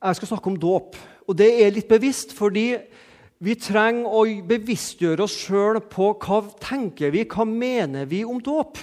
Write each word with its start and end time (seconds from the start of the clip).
jeg 0.00 0.16
skal 0.16 0.32
snakke 0.32 0.50
om 0.50 0.58
dåp. 0.60 0.96
Og 1.28 1.36
det 1.36 1.50
er 1.62 1.74
litt 1.74 1.88
bevisst 1.90 2.32
fordi 2.36 2.72
vi 3.40 3.56
trenger 3.56 4.08
å 4.08 4.24
bevisstgjøre 4.48 5.24
oss 5.24 5.36
sjøl 5.46 5.80
på 5.88 6.10
hva 6.20 6.42
tenker 6.60 7.12
vi, 7.14 7.24
hva 7.24 7.46
mener 7.48 8.08
vi 8.08 8.24
om 8.24 8.40
dåp. 8.40 8.80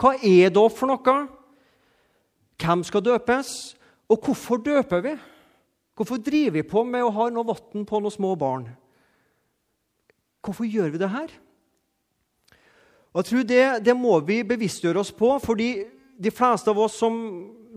Hva 0.00 0.16
er 0.20 0.52
dåp 0.52 0.74
for 0.76 0.90
noe? 0.90 1.14
Hvem 2.60 2.84
skal 2.84 3.04
døpes? 3.04 3.52
Og 4.12 4.26
hvorfor 4.26 4.60
døper 4.60 5.04
vi? 5.04 5.14
Hvorfor 5.94 6.18
driver 6.18 6.58
vi 6.58 6.66
på 6.66 6.82
med 6.84 7.04
å 7.06 7.12
ha 7.14 7.30
noe 7.32 7.46
vann 7.48 7.86
på 7.86 8.00
noen 8.02 8.12
små 8.12 8.34
barn? 8.36 8.66
Hvorfor 10.44 10.68
gjør 10.68 10.92
vi 10.92 11.00
det 11.00 11.08
her? 11.12 11.32
Og 13.14 13.22
jeg 13.22 13.30
tror 13.30 13.44
det, 13.46 13.64
det 13.86 13.94
må 13.96 14.18
vi 14.26 14.42
bevisstgjøre 14.44 15.00
oss 15.00 15.12
på, 15.14 15.30
fordi 15.38 15.68
de 16.18 16.32
fleste 16.34 16.70
av 16.70 16.80
oss 16.82 16.98
som 16.98 17.14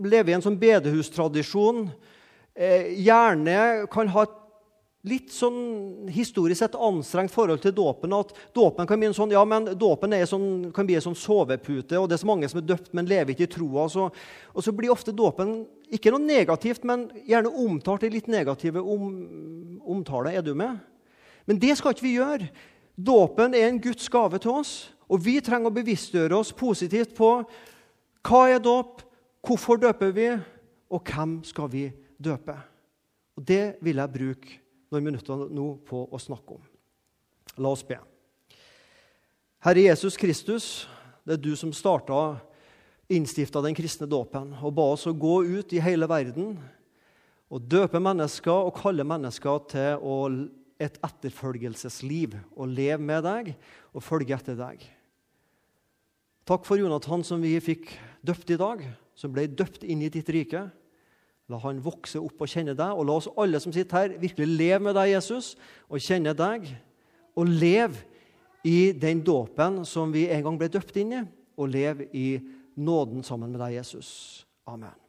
lever 0.02 0.32
i 0.32 0.36
en 0.36 0.44
sånn 0.44 0.58
bedehustradisjon, 0.58 1.84
eh, 1.86 2.17
gjerne 2.58 3.86
kan 3.92 4.10
ha 4.10 4.24
et 4.26 4.38
litt 5.06 5.30
sånn 5.32 6.08
historisk 6.10 6.58
sett 6.58 6.74
anstrengt 6.74 7.32
forhold 7.32 7.62
til 7.62 7.74
dåpen. 7.76 8.14
At 8.16 8.32
dåpen 8.56 8.88
kan 8.88 8.98
bli 8.98 9.08
en 9.10 9.16
sånn, 9.16 9.32
ja, 9.34 9.44
men 9.46 9.70
dåpen 9.78 10.14
sånn, 10.26 10.48
kan 10.74 10.88
bli 10.88 10.96
en 10.98 11.06
sånn 11.06 11.18
sovepute, 11.18 11.98
og 12.00 12.08
det 12.08 12.18
er 12.18 12.22
så 12.24 12.30
mange 12.30 12.50
som 12.50 12.60
er 12.60 12.66
døpt, 12.68 12.90
men 12.96 13.08
lever 13.08 13.34
ikke 13.34 13.46
i 13.46 13.52
troa. 13.52 13.86
Så, 13.92 14.08
og 14.52 14.64
så 14.64 14.74
blir 14.74 14.92
ofte 14.92 15.14
dåpen 15.14 15.60
ikke 15.94 16.12
noe 16.12 16.24
negativt, 16.24 16.84
men 16.88 17.06
gjerne 17.28 17.52
omtalt 17.64 18.08
i 18.08 18.12
litt 18.12 18.28
negative 18.30 18.82
om, 18.82 19.06
omtaler. 19.86 20.40
Er 20.40 20.44
du 20.44 20.52
med? 20.58 20.82
Men 21.48 21.62
det 21.62 21.78
skal 21.78 21.94
ikke 21.94 22.08
vi 22.08 22.18
gjøre. 22.18 22.50
Dåpen 22.98 23.54
er 23.54 23.68
en 23.68 23.80
Guds 23.80 24.10
gave 24.10 24.40
til 24.42 24.58
oss, 24.58 24.74
og 25.08 25.22
vi 25.24 25.38
trenger 25.40 25.70
å 25.70 25.78
bevisstgjøre 25.78 26.36
oss 26.36 26.50
positivt 26.52 27.14
på 27.16 27.30
hva 28.28 28.42
er 28.50 28.60
dåp, 28.60 29.06
hvorfor 29.46 29.78
døper 29.80 30.10
vi, 30.12 30.28
og 30.92 31.06
hvem 31.06 31.38
skal 31.46 31.70
vi 31.72 31.86
døpe? 31.86 32.07
Og 33.38 33.44
Det 33.46 33.78
vil 33.84 34.00
jeg 34.00 34.14
bruke 34.14 34.58
noen 34.90 35.04
minutter 35.04 35.48
nå 35.52 35.68
på 35.86 36.04
å 36.10 36.18
snakke 36.20 36.56
om. 36.56 36.64
La 37.58 37.70
oss 37.70 37.84
be. 37.86 37.98
Herre 39.62 39.88
Jesus 39.88 40.16
Kristus, 40.18 40.86
det 41.26 41.36
er 41.36 41.42
du 41.42 41.54
som 41.58 41.72
starta 41.74 42.38
innstifta 43.10 43.62
den 43.64 43.76
kristne 43.76 44.06
dåpen 44.08 44.52
og 44.60 44.74
ba 44.76 44.84
oss 44.92 45.06
å 45.08 45.16
gå 45.16 45.40
ut 45.48 45.72
i 45.72 45.82
hele 45.82 46.06
verden 46.10 46.54
og 47.48 47.64
døpe 47.64 48.00
mennesker 48.02 48.68
og 48.68 48.76
kalle 48.76 49.06
mennesker 49.08 49.62
til 49.72 50.04
å, 50.04 50.16
et 50.78 50.98
etterfølgelsesliv. 51.02 52.36
Å 52.54 52.68
leve 52.68 53.02
med 53.02 53.24
deg 53.26 53.54
og 53.96 54.04
følge 54.04 54.36
etter 54.36 54.58
deg. 54.58 54.84
Takk 56.48 56.64
for 56.68 56.80
Jonathan 56.80 57.24
som 57.26 57.42
vi 57.42 57.56
fikk 57.60 57.90
døpt 58.24 58.52
i 58.54 58.60
dag, 58.60 58.84
som 59.18 59.32
ble 59.34 59.48
døpt 59.50 59.82
inn 59.84 60.04
i 60.04 60.12
ditt 60.12 60.28
rike. 60.32 60.68
La 61.48 61.60
han 61.62 61.80
vokse 61.80 62.20
opp 62.20 62.44
og 62.44 62.50
kjenne 62.50 62.74
deg, 62.76 62.92
og 62.92 63.08
la 63.08 63.16
oss 63.16 63.30
alle 63.40 63.60
som 63.62 63.72
sitter 63.72 64.02
her, 64.02 64.14
virkelig 64.20 64.48
leve 64.50 64.82
med 64.84 64.98
deg, 64.98 65.14
Jesus, 65.14 65.54
og 65.88 66.02
kjenne 66.04 66.36
deg. 66.36 66.68
Og 67.38 67.48
leve 67.48 68.04
i 68.68 68.92
den 68.92 69.22
dåpen 69.24 69.80
som 69.88 70.12
vi 70.12 70.26
en 70.28 70.44
gang 70.44 70.60
ble 70.60 70.68
døpt 70.72 71.00
inn 71.00 71.16
i, 71.22 71.24
og 71.58 71.72
leve 71.72 72.10
i 72.12 72.28
nåden 72.76 73.24
sammen 73.24 73.54
med 73.54 73.62
deg, 73.64 73.78
Jesus. 73.80 74.10
Amen. 74.68 75.07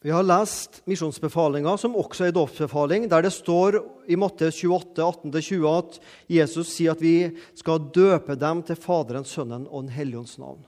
Vi 0.00 0.10
har 0.10 0.24
lest 0.24 0.78
misjonsbefalinga, 0.88 1.74
som 1.76 1.92
også 2.00 2.24
er 2.24 2.32
dåpsbefaling, 2.32 3.04
der 3.10 3.20
det 3.20 3.34
står 3.34 3.76
i 4.08 4.16
Matteus 4.16 4.56
28, 4.64 5.04
18-20 5.28 5.66
at 5.74 5.98
Jesus 6.32 6.70
sier 6.72 6.94
at 6.94 7.02
vi 7.04 7.28
skal 7.58 7.84
døpe 7.92 8.32
dem 8.40 8.62
til 8.64 8.80
Faderen, 8.80 9.28
Sønnen 9.28 9.68
og 9.68 9.84
Den 9.84 9.92
hellige 9.92 10.22
ånds 10.22 10.38
navn. 10.40 10.64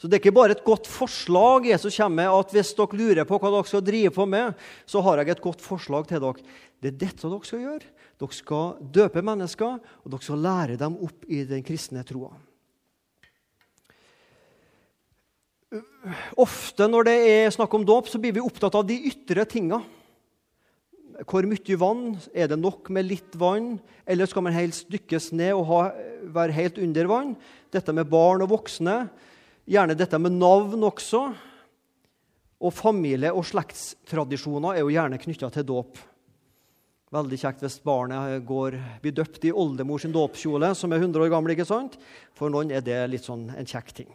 Så 0.00 0.08
Det 0.08 0.16
er 0.16 0.22
ikke 0.24 0.34
bare 0.34 0.56
et 0.56 0.64
godt 0.64 0.88
forslag 0.90 1.70
Jesus 1.70 1.96
kommer 2.00 2.24
med, 2.24 2.34
at 2.40 2.50
hvis 2.56 2.74
dere 2.74 2.98
lurer 2.98 3.24
på 3.28 3.38
hva 3.38 3.54
dere 3.54 3.68
skal 3.68 3.86
drive 3.86 4.10
på 4.10 4.26
med, 4.26 4.54
så 4.86 5.04
har 5.06 5.20
jeg 5.20 5.30
et 5.30 5.46
godt 5.46 5.60
forslag 5.62 6.08
til 6.08 6.20
dere. 6.24 6.46
Det 6.82 6.90
er 6.90 7.00
dette 7.06 7.28
dere 7.30 7.46
skal 7.46 7.62
gjøre. 7.62 7.90
Dere 8.18 8.34
skal 8.34 8.78
døpe 8.90 9.22
mennesker, 9.22 9.78
og 9.78 10.10
dere 10.10 10.24
skal 10.24 10.42
lære 10.42 10.80
dem 10.80 10.98
opp 10.98 11.28
i 11.28 11.44
den 11.44 11.62
kristne 11.62 12.02
troa. 12.02 12.32
Ofte 16.40 16.88
når 16.90 17.06
det 17.06 17.16
er 17.30 17.52
snakk 17.54 17.74
om 17.76 17.84
dåp, 17.86 18.08
så 18.10 18.18
blir 18.18 18.34
vi 18.34 18.42
opptatt 18.42 18.74
av 18.74 18.86
de 18.88 18.96
ytre 19.10 19.44
tinga. 19.46 19.78
Hvor 21.28 21.46
mye 21.46 21.76
vann? 21.78 22.04
Er 22.34 22.48
det 22.50 22.58
nok 22.58 22.88
med 22.90 23.06
litt 23.06 23.36
vann? 23.38 23.74
Eller 24.08 24.26
skal 24.26 24.42
man 24.46 24.56
helst 24.56 24.88
dykkes 24.90 25.30
ned 25.36 25.52
og 25.54 25.66
ha, 25.68 25.80
være 26.32 26.56
helt 26.56 26.80
under 26.82 27.10
vann? 27.10 27.34
Dette 27.70 27.94
med 27.94 28.08
barn 28.10 28.42
og 28.42 28.50
voksne. 28.54 29.04
Gjerne 29.70 29.94
dette 29.98 30.18
med 30.18 30.34
navn 30.40 30.88
også. 30.88 31.26
Og 32.60 32.74
familie- 32.74 33.32
og 33.32 33.46
slektstradisjoner 33.48 34.74
er 34.74 34.82
jo 34.82 34.94
gjerne 34.94 35.20
knytta 35.20 35.52
til 35.54 35.68
dåp. 35.68 36.00
Veldig 37.14 37.38
kjekt 37.42 37.62
hvis 37.64 37.78
barnet 37.82 38.42
går, 38.46 38.76
blir 39.02 39.14
døpt 39.14 39.46
i 39.48 39.54
oldemors 39.54 40.06
dåpskjole, 40.06 40.74
som 40.78 40.92
er 40.92 41.02
100 41.02 41.24
år 41.24 41.30
gammel. 41.32 41.54
ikke 41.54 41.68
sant? 41.68 41.96
For 42.34 42.50
noen 42.50 42.70
er 42.70 42.82
det 42.86 42.98
litt 43.10 43.26
sånn 43.26 43.48
en 43.54 43.66
kjekk 43.66 43.94
ting. 44.02 44.12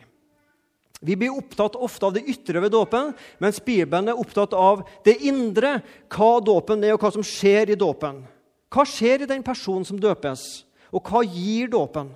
Vi 1.02 1.16
blir 1.16 1.36
opptatt 1.36 1.76
ofte 1.76 2.08
av 2.08 2.14
det 2.16 2.24
ytre 2.32 2.62
ved 2.64 2.72
dåpen, 2.72 3.12
mens 3.44 3.60
Bibelen 3.64 4.10
er 4.10 4.20
opptatt 4.20 4.54
av 4.56 4.86
det 5.06 5.18
indre, 5.28 5.80
hva 6.12 6.38
dåpen 6.44 6.84
er, 6.86 6.96
og 6.96 7.04
hva 7.04 7.12
som 7.14 7.26
skjer 7.26 7.74
i 7.74 7.80
dåpen. 7.80 8.24
Hva 8.72 8.86
skjer 8.88 9.24
i 9.24 9.30
den 9.30 9.44
personen 9.46 9.86
som 9.88 10.00
døpes, 10.02 10.66
og 10.96 11.04
hva 11.10 11.22
gir 11.28 11.70
dåpen? 11.72 12.14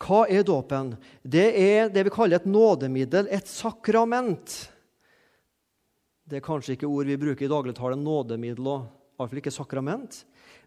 Hva 0.00 0.24
er 0.32 0.44
dåpen? 0.46 0.94
Det 1.22 1.48
er 1.60 1.90
det 1.92 2.06
vi 2.08 2.12
kaller 2.14 2.40
et 2.40 2.48
nådemiddel, 2.48 3.28
et 3.28 3.48
sakrament. 3.48 4.54
Det 6.24 6.38
er 6.38 6.46
kanskje 6.46 6.76
ikke 6.76 6.88
ord 6.88 7.10
vi 7.10 7.18
bruker 7.20 7.46
i 7.46 7.50
dagligtalen, 7.50 8.00
nådemiddel 8.04 8.68
og 8.70 8.86
iallfall 9.20 9.42
ikke 9.42 9.52
sakrament. 9.52 10.22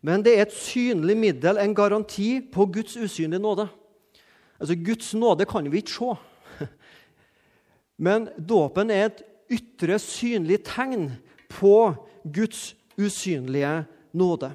Men 0.06 0.22
det 0.22 0.36
er 0.36 0.46
et 0.46 0.54
synlig 0.54 1.16
middel, 1.18 1.58
en 1.58 1.74
garanti 1.76 2.44
på 2.54 2.68
Guds 2.76 2.98
usynlige 3.00 3.42
nåde. 3.42 3.70
Altså, 4.64 4.78
Guds 4.80 5.12
nåde 5.20 5.46
kan 5.46 5.68
vi 5.68 5.82
ikke 5.84 5.92
se. 5.92 6.14
Men 8.06 8.30
dåpen 8.40 8.94
er 8.96 9.10
et 9.10 9.24
ytre, 9.52 9.98
synlig 10.00 10.62
tegn 10.64 11.10
på 11.52 11.92
Guds 12.24 12.72
usynlige 12.96 13.82
nåde. 14.16 14.54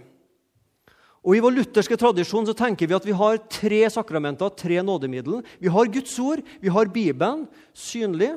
Og 1.20 1.36
I 1.36 1.42
vår 1.44 1.52
lutherske 1.58 1.98
tradisjon 2.00 2.46
så 2.48 2.54
tenker 2.56 2.88
vi 2.88 2.96
at 2.96 3.04
vi 3.04 3.12
har 3.12 3.40
tre 3.52 3.82
sakramenter, 3.92 4.48
tre 4.56 4.80
nådemiddel. 4.80 5.42
Vi 5.60 5.68
har 5.68 5.90
Guds 5.92 6.14
ord, 6.24 6.40
vi 6.62 6.72
har 6.72 6.88
Bibelen, 6.88 7.44
synlig. 7.76 8.30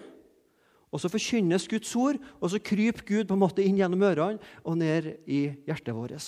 Og 0.92 1.00
så 1.00 1.08
forkynnes 1.08 1.70
Guds 1.72 1.96
ord, 1.96 2.20
og 2.44 2.52
så 2.52 2.60
kryper 2.60 3.08
Gud 3.08 3.30
på 3.30 3.38
en 3.38 3.44
måte 3.46 3.64
inn 3.64 3.80
gjennom 3.80 4.04
ørene 4.04 4.44
og 4.68 4.76
ned 4.82 5.08
i 5.24 5.46
hjertet 5.70 5.96
vårt. 5.96 6.28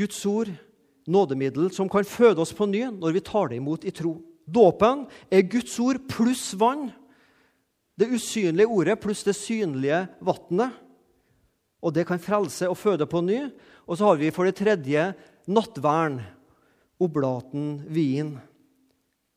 Guds 0.00 0.24
ord 0.24 0.54
nådemiddel 1.08 1.70
som 1.74 1.88
kan 1.90 2.06
føde 2.06 2.42
oss 2.42 2.52
på 2.56 2.68
ny 2.68 2.86
når 2.92 3.16
vi 3.16 3.22
tar 3.24 3.50
det 3.50 3.60
imot 3.60 3.86
i 3.88 3.92
tro. 3.94 4.16
Dåpen 4.50 5.06
er 5.30 5.46
Guds 5.48 5.76
ord 5.82 6.00
pluss 6.10 6.50
vann. 6.58 6.88
Det 7.96 8.08
usynlige 8.10 8.68
ordet 8.68 8.98
pluss 9.00 9.22
det 9.26 9.36
synlige 9.38 10.06
vannet. 10.24 10.74
Og 11.80 11.94
det 11.96 12.06
kan 12.08 12.20
frelse 12.20 12.68
og 12.68 12.78
føde 12.78 13.06
på 13.08 13.22
ny. 13.24 13.46
Og 13.86 13.96
så 13.96 14.10
har 14.10 14.20
vi 14.20 14.32
for 14.34 14.48
det 14.48 14.58
tredje 14.58 15.10
nattvern, 15.50 16.20
oblaten, 17.00 17.80
vin. 17.88 18.34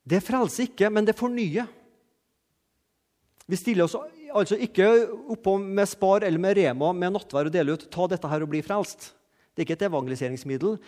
Det 0.04 0.20
frelser 0.24 0.68
ikke, 0.68 0.90
men 0.92 1.06
det 1.08 1.16
fornyer. 1.16 1.68
Vi 3.48 3.56
stiller 3.60 3.86
oss 3.86 3.96
altså 4.34 4.56
ikke 4.60 4.86
oppå 5.34 5.56
med 5.60 5.88
Spar 5.88 6.24
eller 6.24 6.40
med 6.40 6.56
Rema 6.58 6.90
med 6.96 7.14
nattvær 7.14 7.48
og 7.48 7.54
deler 7.54 7.76
ut 7.76 7.86
'ta 7.90 8.08
dette 8.08 8.28
her 8.28 8.42
og 8.42 8.50
bli 8.50 8.62
frelst'. 8.62 9.12
Det 9.54 9.62
er 9.62 9.68
ikke 9.68 9.76
et 9.78 9.86
evangeliseringsmiddel, 9.86 10.78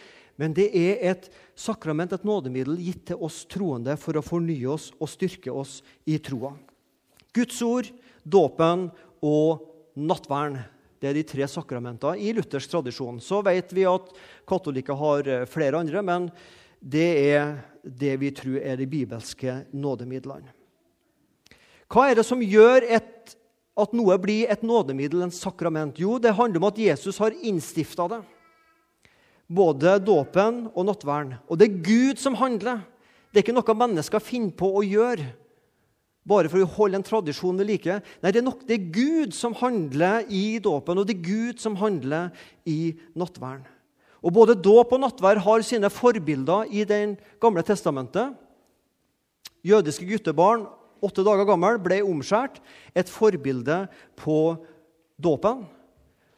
men 0.42 0.54
det 0.56 0.66
er 0.74 0.98
et 1.12 1.28
sakrament, 1.54 2.12
et 2.12 2.26
nådemiddel, 2.26 2.80
gitt 2.82 3.04
til 3.12 3.22
oss 3.22 3.44
troende 3.46 3.94
for 4.00 4.18
å 4.18 4.24
fornye 4.26 4.66
oss 4.72 4.90
og 4.98 5.10
styrke 5.12 5.54
oss 5.54 5.78
i 6.02 6.18
troa. 6.18 6.50
Guds 7.36 7.60
ord, 7.62 7.92
dåpen 8.26 8.88
og 9.22 9.62
nattverden. 9.94 10.58
Det 10.98 11.10
er 11.10 11.18
de 11.18 11.24
tre 11.28 11.46
sakramentene 11.46 12.18
i 12.18 12.32
luthersk 12.34 12.72
tradisjon. 12.72 13.20
Så 13.22 13.42
vet 13.44 13.70
vi 13.76 13.84
at 13.86 14.10
katolikker 14.48 14.96
har 14.98 15.28
eh, 15.28 15.48
flere 15.48 15.78
andre, 15.78 16.02
men 16.02 16.30
det 16.80 17.08
er 17.36 17.50
det 17.86 18.14
vi 18.18 18.32
tror 18.34 18.58
er 18.58 18.80
de 18.80 18.88
bibelske 18.88 19.60
nådemidlene. 19.76 20.50
Hva 21.92 22.08
er 22.10 22.18
det 22.18 22.24
som 22.26 22.40
gjør 22.42 22.82
et, 22.96 23.36
at 23.78 23.92
noe 23.94 24.16
blir 24.18 24.50
et 24.50 24.64
nådemiddel, 24.66 25.22
en 25.22 25.34
sakrament? 25.34 26.00
Jo, 26.00 26.16
det 26.18 26.34
handler 26.34 26.64
om 26.64 26.66
at 26.72 26.80
Jesus 26.80 27.20
har 27.22 27.36
innstifta 27.46 28.08
det 28.10 28.24
både 29.46 29.96
dåpen 30.02 30.66
og 30.74 30.86
nattverden. 30.88 31.36
Og 31.46 31.58
det 31.58 31.68
er 31.68 31.82
Gud 31.86 32.22
som 32.22 32.38
handler. 32.38 32.82
Det 33.30 33.40
er 33.40 33.46
ikke 33.46 33.56
noe 33.56 33.76
mennesker 33.78 34.22
finner 34.22 34.54
på 34.56 34.70
å 34.78 34.84
gjøre 34.86 35.26
bare 36.26 36.50
for 36.50 36.62
å 36.62 36.72
holde 36.76 36.98
en 36.98 37.06
tradisjon 37.06 37.58
ved 37.60 37.68
like. 37.70 38.00
Nei, 38.22 38.32
det 38.34 38.40
er, 38.40 38.46
nok, 38.46 38.64
det 38.66 38.76
er 38.76 38.88
Gud 38.94 39.34
som 39.36 39.54
handler 39.60 40.26
i 40.26 40.58
dåpen, 40.62 40.98
og 40.98 41.06
det 41.06 41.14
er 41.16 41.26
Gud 41.26 41.62
som 41.62 41.76
handler 41.78 42.32
i 42.66 42.96
nattverden. 43.14 43.66
Og 44.26 44.34
Både 44.34 44.56
dåp 44.58 44.90
og 44.96 45.02
nattverd 45.04 45.38
har 45.44 45.62
sine 45.62 45.90
forbilder 45.92 46.72
i 46.74 46.82
Det 46.88 46.98
gamle 47.38 47.62
testamentet. 47.62 48.34
Jødiske 49.62 50.06
guttebarn, 50.08 50.64
åtte 51.04 51.22
dager 51.22 51.46
gammel, 51.46 51.78
ble 51.78 52.00
omskjært. 52.02 52.58
Et 52.90 53.06
forbilde 53.06 53.84
på 54.18 54.56
dåpen. 55.22 55.62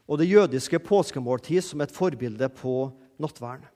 Og 0.09 0.21
det 0.21 0.29
jødiske 0.29 0.81
påskemåltid 0.85 1.65
som 1.65 1.81
et 1.81 1.93
forbilde 1.93 2.49
på 2.61 2.91
nattværen. 3.23 3.67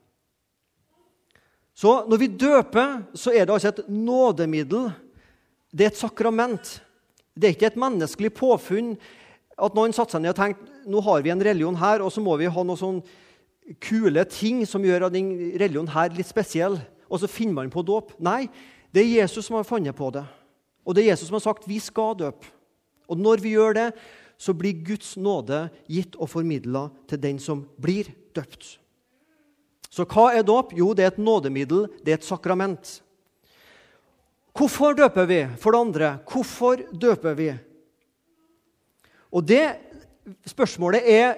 Så 1.74 2.02
når 2.08 2.20
vi 2.20 2.28
døper, 2.28 3.02
så 3.16 3.32
er 3.32 3.46
det 3.46 3.54
altså 3.54 3.72
et 3.72 3.88
nådemiddel. 3.88 4.90
Det 5.72 5.86
er 5.86 5.92
et 5.92 6.00
sakrament. 6.02 6.82
Det 7.34 7.48
er 7.48 7.56
ikke 7.56 7.70
et 7.72 7.80
menneskelig 7.80 8.32
påfunn 8.36 8.92
at 9.62 9.76
noen 9.76 9.94
satte 9.94 10.16
seg 10.16 10.24
ned 10.24 10.34
og 10.34 10.38
tenkte 10.40 10.90
nå 10.90 11.00
har 11.06 11.22
vi 11.22 11.30
en 11.32 11.44
religion 11.44 11.76
her, 11.78 12.02
og 12.02 12.10
så 12.12 12.22
må 12.24 12.34
vi 12.40 12.50
ha 12.50 12.64
noen 12.66 12.78
sånne 12.78 13.76
kule 13.82 14.24
ting 14.26 14.64
som 14.66 14.82
gjør 14.84 15.06
den 15.14 15.30
religionen 15.60 15.92
her 15.92 16.10
litt 16.16 16.26
spesiell, 16.26 16.80
og 17.06 17.22
så 17.22 17.30
finner 17.30 17.60
man 17.60 17.70
på 17.72 17.84
dåp. 17.86 18.16
Nei, 18.18 18.48
det 18.92 19.04
er 19.04 19.22
Jesus 19.22 19.46
som 19.46 19.58
har 19.58 19.68
funnet 19.68 19.96
på 19.96 20.10
det. 20.14 20.24
Og 20.82 20.96
det 20.96 21.04
er 21.04 21.12
Jesus 21.12 21.30
som 21.30 21.38
har 21.38 21.44
sagt 21.44 21.68
vi 21.70 21.78
skal 21.82 22.16
døpe. 22.18 22.50
Og 23.06 23.18
når 23.20 23.42
vi 23.44 23.54
gjør 23.54 23.76
det, 23.78 23.88
så 24.40 24.54
blir 24.56 24.82
Guds 24.82 25.14
nåde 25.20 25.68
gitt 25.86 26.16
og 26.18 26.30
formidla 26.32 26.88
til 27.10 27.20
den 27.22 27.38
som 27.38 27.62
blir 27.78 28.10
døpt. 28.34 28.81
Så 29.92 30.06
hva 30.08 30.30
er 30.32 30.44
dåp? 30.46 30.72
Jo, 30.72 30.94
det 30.96 31.04
er 31.04 31.12
et 31.12 31.20
nådemiddel, 31.20 31.84
det 32.00 32.14
er 32.14 32.20
et 32.20 32.26
sakrament. 32.26 32.94
Hvorfor 34.56 34.96
døper 34.96 35.28
vi? 35.28 35.40
For 35.60 35.72
det 35.72 35.80
andre, 35.80 36.10
hvorfor 36.28 36.80
døper 36.92 37.36
vi? 37.36 37.50
Og 39.32 39.44
det 39.48 39.64
spørsmålet 40.48 41.08
er, 41.08 41.34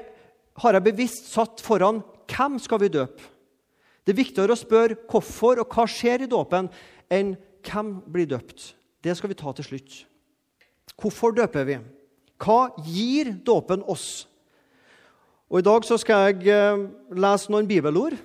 har 0.62 0.76
jeg 0.76 0.86
bevisst 0.86 1.30
satt 1.32 1.62
foran 1.62 2.02
hvem 2.30 2.58
skal 2.62 2.82
vi 2.82 2.92
døpe? 2.94 3.30
Det 4.04 4.12
er 4.12 4.20
viktigere 4.20 4.54
å 4.54 4.60
spørre 4.60 4.98
hvorfor 5.08 5.62
og 5.62 5.74
hva 5.74 5.86
skjer 5.88 6.26
i 6.26 6.30
dåpen, 6.30 6.68
enn 7.08 7.34
hvem 7.64 7.94
blir 8.12 8.28
døpt. 8.28 8.74
Det 9.02 9.14
skal 9.16 9.32
vi 9.32 9.38
ta 9.38 9.54
til 9.56 9.66
slutt. 9.66 9.96
Hvorfor 11.00 11.34
døper 11.34 11.66
vi? 11.66 11.78
Hva 12.38 12.68
gir 12.84 13.32
dåpen 13.46 13.82
oss? 13.88 14.26
Og 15.48 15.60
I 15.60 15.66
dag 15.66 15.86
skal 15.86 16.28
jeg 16.28 16.50
eh, 16.52 16.84
lese 17.14 17.52
noen 17.52 17.68
bibelord, 17.68 18.16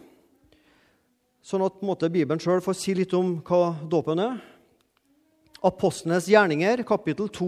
sånn 1.45 1.65
at 1.65 1.81
måte, 1.85 2.09
Bibelen 2.11 2.41
sjøl 2.41 2.63
får 2.63 2.77
si 2.77 2.95
litt 2.97 3.13
om 3.17 3.37
hva 3.45 3.73
dåpen 3.89 4.21
er. 4.23 4.39
Apostlenes 5.65 6.29
gjerninger, 6.31 6.83
kapittel 6.87 7.27
2, 7.35 7.47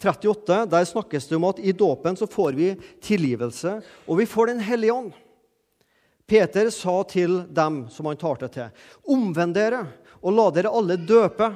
38, 0.00 0.60
der 0.72 0.86
snakkes 0.88 1.28
det 1.28 1.36
om 1.36 1.48
at 1.50 1.60
i 1.60 1.74
dåpen 1.76 2.16
så 2.16 2.28
får 2.30 2.56
vi 2.56 2.70
tilgivelse, 3.04 3.80
og 4.08 4.20
vi 4.20 4.28
får 4.28 4.54
Den 4.54 4.62
hellige 4.64 4.94
ånd. 4.94 5.12
Peter 6.30 6.70
sa 6.70 7.02
til 7.10 7.42
dem 7.50 7.82
som 7.90 8.06
han 8.06 8.16
talte 8.16 8.48
til, 8.54 8.70
omvend 9.02 9.56
dere 9.56 9.82
og 10.20 10.36
la 10.36 10.46
dere 10.54 10.72
alle 10.72 10.96
døpe 10.96 11.50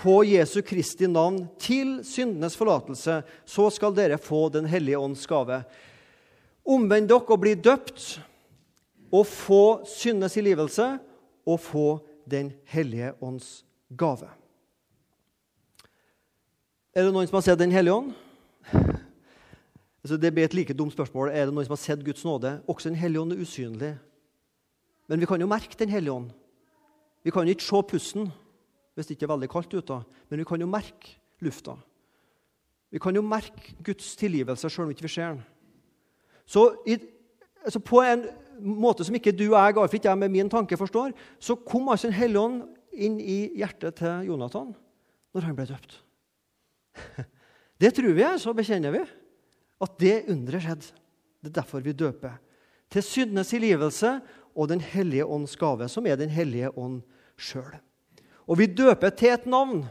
på 0.00 0.20
Jesu 0.28 0.60
Kristi 0.62 1.08
navn 1.08 1.42
til 1.60 1.98
syndenes 2.06 2.56
forlatelse, 2.56 3.20
så 3.44 3.70
skal 3.72 3.94
dere 3.96 4.20
få 4.20 4.48
Den 4.48 4.68
hellige 4.68 4.98
ånds 4.98 5.26
gave. 5.26 5.62
Omvend 6.64 7.08
dere 7.08 7.26
og 7.26 7.40
bli 7.42 7.54
døpt, 7.54 8.20
og 9.10 9.26
få 9.26 9.82
syndenes 9.90 10.36
tilgivelse, 10.38 10.98
og 11.50 11.60
få 11.60 11.88
Den 12.30 12.52
hellige 12.64 13.14
ånds 13.20 13.64
gave. 13.98 14.28
Er 16.94 17.06
det 17.06 17.12
noen 17.14 17.26
som 17.26 17.38
har 17.38 17.46
sett 17.46 17.58
Den 17.58 17.72
hellige 17.74 17.94
ånd? 17.94 18.12
Altså, 20.00 20.16
det 20.16 20.30
blir 20.32 20.46
et 20.46 20.54
like 20.54 20.74
dumt 20.74 20.94
spørsmål. 20.94 21.28
Er 21.28 21.48
det 21.48 21.54
noen 21.54 21.66
som 21.66 21.74
har 21.74 21.82
sett 21.82 22.04
Guds 22.04 22.24
nåde? 22.24 22.60
Også 22.68 22.88
Den 22.88 22.98
hellige 22.98 23.20
ånd 23.20 23.34
er 23.34 23.42
usynlig. 23.42 23.90
Men 25.08 25.20
vi 25.20 25.26
kan 25.26 25.40
jo 25.40 25.48
merke 25.50 25.78
Den 25.78 25.90
hellige 25.92 26.12
ånd. 26.12 26.30
Vi 27.24 27.30
kan 27.30 27.48
ikke 27.48 27.66
se 27.66 27.82
pusten 27.82 28.30
hvis 28.94 29.06
det 29.06 29.16
ikke 29.16 29.24
er 29.28 29.32
veldig 29.32 29.48
kaldt 29.48 29.74
ute, 29.74 29.96
men 30.28 30.40
vi 30.42 30.44
kan 30.44 30.60
jo 30.60 30.66
merke 30.68 31.14
lufta. 31.40 31.76
Vi 32.90 32.98
kan 32.98 33.14
jo 33.16 33.22
merke 33.22 33.74
Guds 33.84 34.16
tilgivelse 34.16 34.68
selv 34.68 34.82
om 34.84 34.90
vi 34.90 34.96
ikke 34.98 35.08
ser 35.08 35.36
den. 35.36 35.44
Så 36.44 36.64
i, 36.86 36.96
altså 37.64 37.80
på 37.82 38.02
en 38.04 38.26
måte 38.60 39.04
som 39.06 39.16
ikke 39.16 39.34
du 39.34 39.46
og 39.50 39.56
jeg, 39.56 39.74
iallfall 39.74 39.98
ikke 40.00 40.10
jeg 40.10 40.20
med 40.20 40.34
min 40.34 40.50
tanke, 40.52 40.78
forstår, 40.78 41.14
så 41.38 41.56
kom 41.56 41.88
altså 41.88 42.10
Den 42.10 42.18
hellige 42.18 42.44
ånd 42.44 42.62
inn 42.92 43.18
i 43.20 43.40
hjertet 43.56 44.00
til 44.00 44.30
Jonathan 44.30 44.72
når 45.34 45.46
han 45.46 45.56
ble 45.56 45.68
døpt. 45.70 46.00
Det 47.80 47.94
tror 47.96 48.12
vi, 48.12 48.26
så 48.36 48.52
bekjenner 48.52 48.92
vi 48.92 49.04
at 49.80 49.92
det 50.02 50.16
underet 50.28 50.64
skjedde. 50.64 50.90
Det 51.40 51.48
er 51.48 51.56
derfor 51.62 51.80
vi 51.80 51.94
døper. 51.96 52.34
Til 52.92 53.02
syndenes 53.06 53.48
tilgivelse 53.48 54.18
og 54.52 54.68
Den 54.68 54.80
hellige 54.82 55.24
ånds 55.24 55.56
gave, 55.56 55.88
som 55.88 56.06
er 56.06 56.16
Den 56.16 56.28
hellige 56.28 56.68
ånd 56.76 57.00
sjøl. 57.38 57.78
Og 58.44 58.58
vi 58.58 58.66
døper 58.66 59.10
til 59.10 59.32
et 59.32 59.46
navn. 59.46 59.86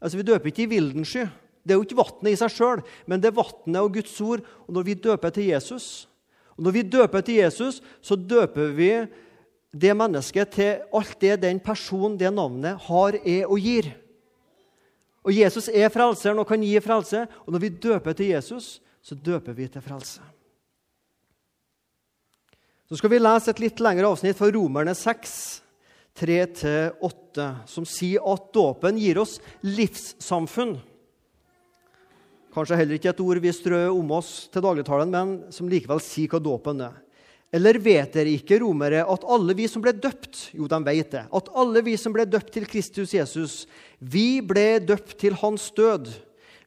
Altså, 0.00 0.16
Vi 0.16 0.22
døper 0.22 0.46
ikke 0.46 0.62
i 0.62 0.72
Vildensky. 0.72 1.26
Det 1.66 1.74
er 1.74 1.80
jo 1.80 1.82
ikke 1.82 1.98
vannet 1.98 2.32
i 2.32 2.38
seg 2.38 2.50
sjøl, 2.54 2.82
men 3.06 3.20
det 3.20 3.32
er 3.32 3.42
vannet 3.42 3.82
og 3.82 3.92
Guds 3.92 4.20
ord. 4.20 4.40
Og 4.68 4.74
når 4.74 4.82
vi 4.82 4.94
døper 4.94 5.30
til 5.30 5.50
Jesus, 5.50 6.08
og 6.56 6.64
når 6.64 6.72
vi 6.72 6.82
døper 6.88 7.20
til 7.20 7.42
Jesus, 7.42 7.82
så 8.00 8.16
døper 8.16 8.72
vi 8.76 8.90
det 9.76 9.92
mennesket 9.96 10.54
til 10.54 10.86
alt 10.96 11.18
det 11.20 11.40
den 11.42 11.60
personen, 11.60 12.16
det 12.16 12.32
navnet, 12.32 12.80
har, 12.88 13.18
er 13.20 13.44
og 13.44 13.60
gir. 13.60 13.90
Og 15.26 15.34
Jesus 15.34 15.68
er 15.68 15.90
frelseren 15.92 16.40
og 16.40 16.48
kan 16.48 16.62
gi 16.62 16.78
frelse. 16.80 17.26
Og 17.44 17.52
når 17.52 17.64
vi 17.66 17.74
døper 17.82 18.16
til 18.16 18.32
Jesus, 18.32 18.78
så 19.02 19.14
døper 19.14 19.52
vi 19.52 19.68
til 19.68 19.84
frelse. 19.84 20.22
Så 22.86 22.96
skal 22.96 23.10
vi 23.10 23.18
lese 23.18 23.50
et 23.50 23.60
litt 23.60 23.82
lengre 23.82 24.06
avsnitt 24.06 24.38
fra 24.38 24.48
Romerne 24.54 24.94
6, 24.94 25.32
3-8, 26.16 27.48
som 27.68 27.84
sier 27.84 28.22
at 28.32 28.52
dåpen 28.54 29.00
gir 29.02 29.18
oss 29.20 29.40
livssamfunn. 29.66 30.76
Kanskje 32.56 32.78
heller 32.80 32.96
ikke 32.96 33.10
et 33.12 33.18
ord 33.20 33.38
vi 33.44 33.50
strør 33.52 33.90
om 33.92 34.14
oss 34.16 34.46
til 34.48 34.62
dagligtalen, 34.64 35.10
men 35.12 35.32
som 35.52 35.68
likevel 35.68 36.00
sier 36.00 36.30
hva 36.32 36.40
dåpen 36.40 36.80
er. 36.86 36.94
Eller 37.52 37.76
vet 37.78 38.16
dere 38.16 38.32
ikke, 38.32 38.58
romere, 38.62 39.02
at 39.04 39.26
alle 39.28 39.54
vi 39.56 39.68
som 39.70 39.84
ble 39.84 39.92
døpt 39.94 40.48
Jo, 40.56 40.66
de 40.68 40.78
vet 40.88 41.12
det. 41.12 41.26
At 41.36 41.50
alle 41.54 41.82
vi 41.84 41.94
som 42.00 42.14
ble 42.16 42.24
døpt 42.26 42.50
til 42.56 42.66
Kristus 42.68 43.12
Jesus, 43.14 43.58
vi 44.00 44.40
ble 44.40 44.80
døpt 44.82 45.14
til 45.20 45.36
hans 45.42 45.68
død. 45.76 46.08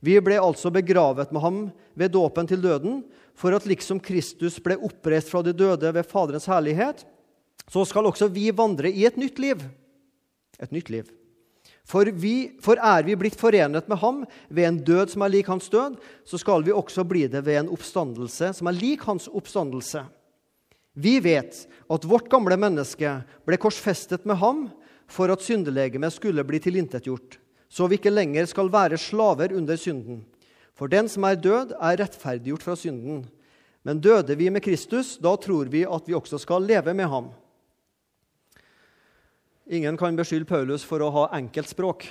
Vi 0.06 0.16
ble 0.24 0.38
altså 0.40 0.72
begravet 0.72 1.34
med 1.36 1.44
ham 1.44 1.60
ved 1.98 2.14
dåpen 2.14 2.48
til 2.48 2.62
døden, 2.64 3.02
for 3.36 3.58
at 3.58 3.66
liksom 3.68 4.00
Kristus 4.04 4.60
ble 4.62 4.78
oppreist 4.78 5.32
fra 5.34 5.42
de 5.44 5.56
døde 5.58 5.90
ved 5.96 6.08
Faderens 6.08 6.48
herlighet, 6.50 7.02
så 7.70 7.82
skal 7.86 8.08
også 8.10 8.30
vi 8.32 8.50
vandre 8.56 8.92
i 8.94 9.10
et 9.10 9.18
nytt 9.20 9.42
liv. 9.42 9.66
Et 10.62 10.72
nytt 10.72 10.94
liv. 10.94 11.10
For, 11.90 12.06
vi, 12.06 12.52
for 12.62 12.78
er 12.78 13.02
vi 13.08 13.16
blitt 13.18 13.38
forenet 13.40 13.88
med 13.90 13.98
ham 13.98 14.22
ved 14.48 14.68
en 14.68 14.80
død 14.86 15.16
som 15.16 15.24
er 15.26 15.34
lik 15.34 15.48
hans 15.50 15.72
død, 15.74 15.96
så 16.22 16.38
skal 16.38 16.62
vi 16.68 16.76
også 16.76 17.02
bli 17.08 17.24
det 17.32 17.42
ved 17.48 17.64
en 17.64 17.72
oppstandelse 17.74 18.52
som 18.60 18.70
er 18.70 18.78
lik 18.78 19.08
hans 19.10 19.26
oppstandelse. 19.26 20.04
Vi 20.94 21.16
vet 21.24 21.64
at 21.90 22.06
vårt 22.06 22.30
gamle 22.30 22.60
menneske 22.62 23.16
ble 23.48 23.58
korsfestet 23.62 24.28
med 24.30 24.38
ham 24.38 24.68
for 25.10 25.34
at 25.34 25.42
syndelegemet 25.42 26.14
skulle 26.14 26.46
bli 26.46 26.62
tilintetgjort, 26.62 27.40
så 27.70 27.90
vi 27.90 27.98
ikke 27.98 28.14
lenger 28.14 28.46
skal 28.50 28.70
være 28.70 29.00
slaver 29.02 29.56
under 29.58 29.80
synden. 29.80 30.22
For 30.78 30.92
den 30.92 31.10
som 31.10 31.26
er 31.26 31.42
død, 31.42 31.74
er 31.74 31.98
rettferdiggjort 32.00 32.64
fra 32.64 32.78
synden. 32.78 33.26
Men 33.84 34.02
døde 34.04 34.36
vi 34.38 34.52
med 34.54 34.62
Kristus, 34.64 35.18
da 35.18 35.34
tror 35.42 35.72
vi 35.72 35.88
at 35.88 36.06
vi 36.08 36.16
også 36.16 36.38
skal 36.40 36.68
leve 36.70 36.94
med 36.94 37.10
ham. 37.10 37.34
Ingen 39.70 39.98
kan 40.02 40.16
beskylde 40.18 40.50
Paulus 40.50 40.82
for 40.82 41.04
å 41.06 41.12
ha 41.14 41.24
enkeltspråk. 41.38 42.08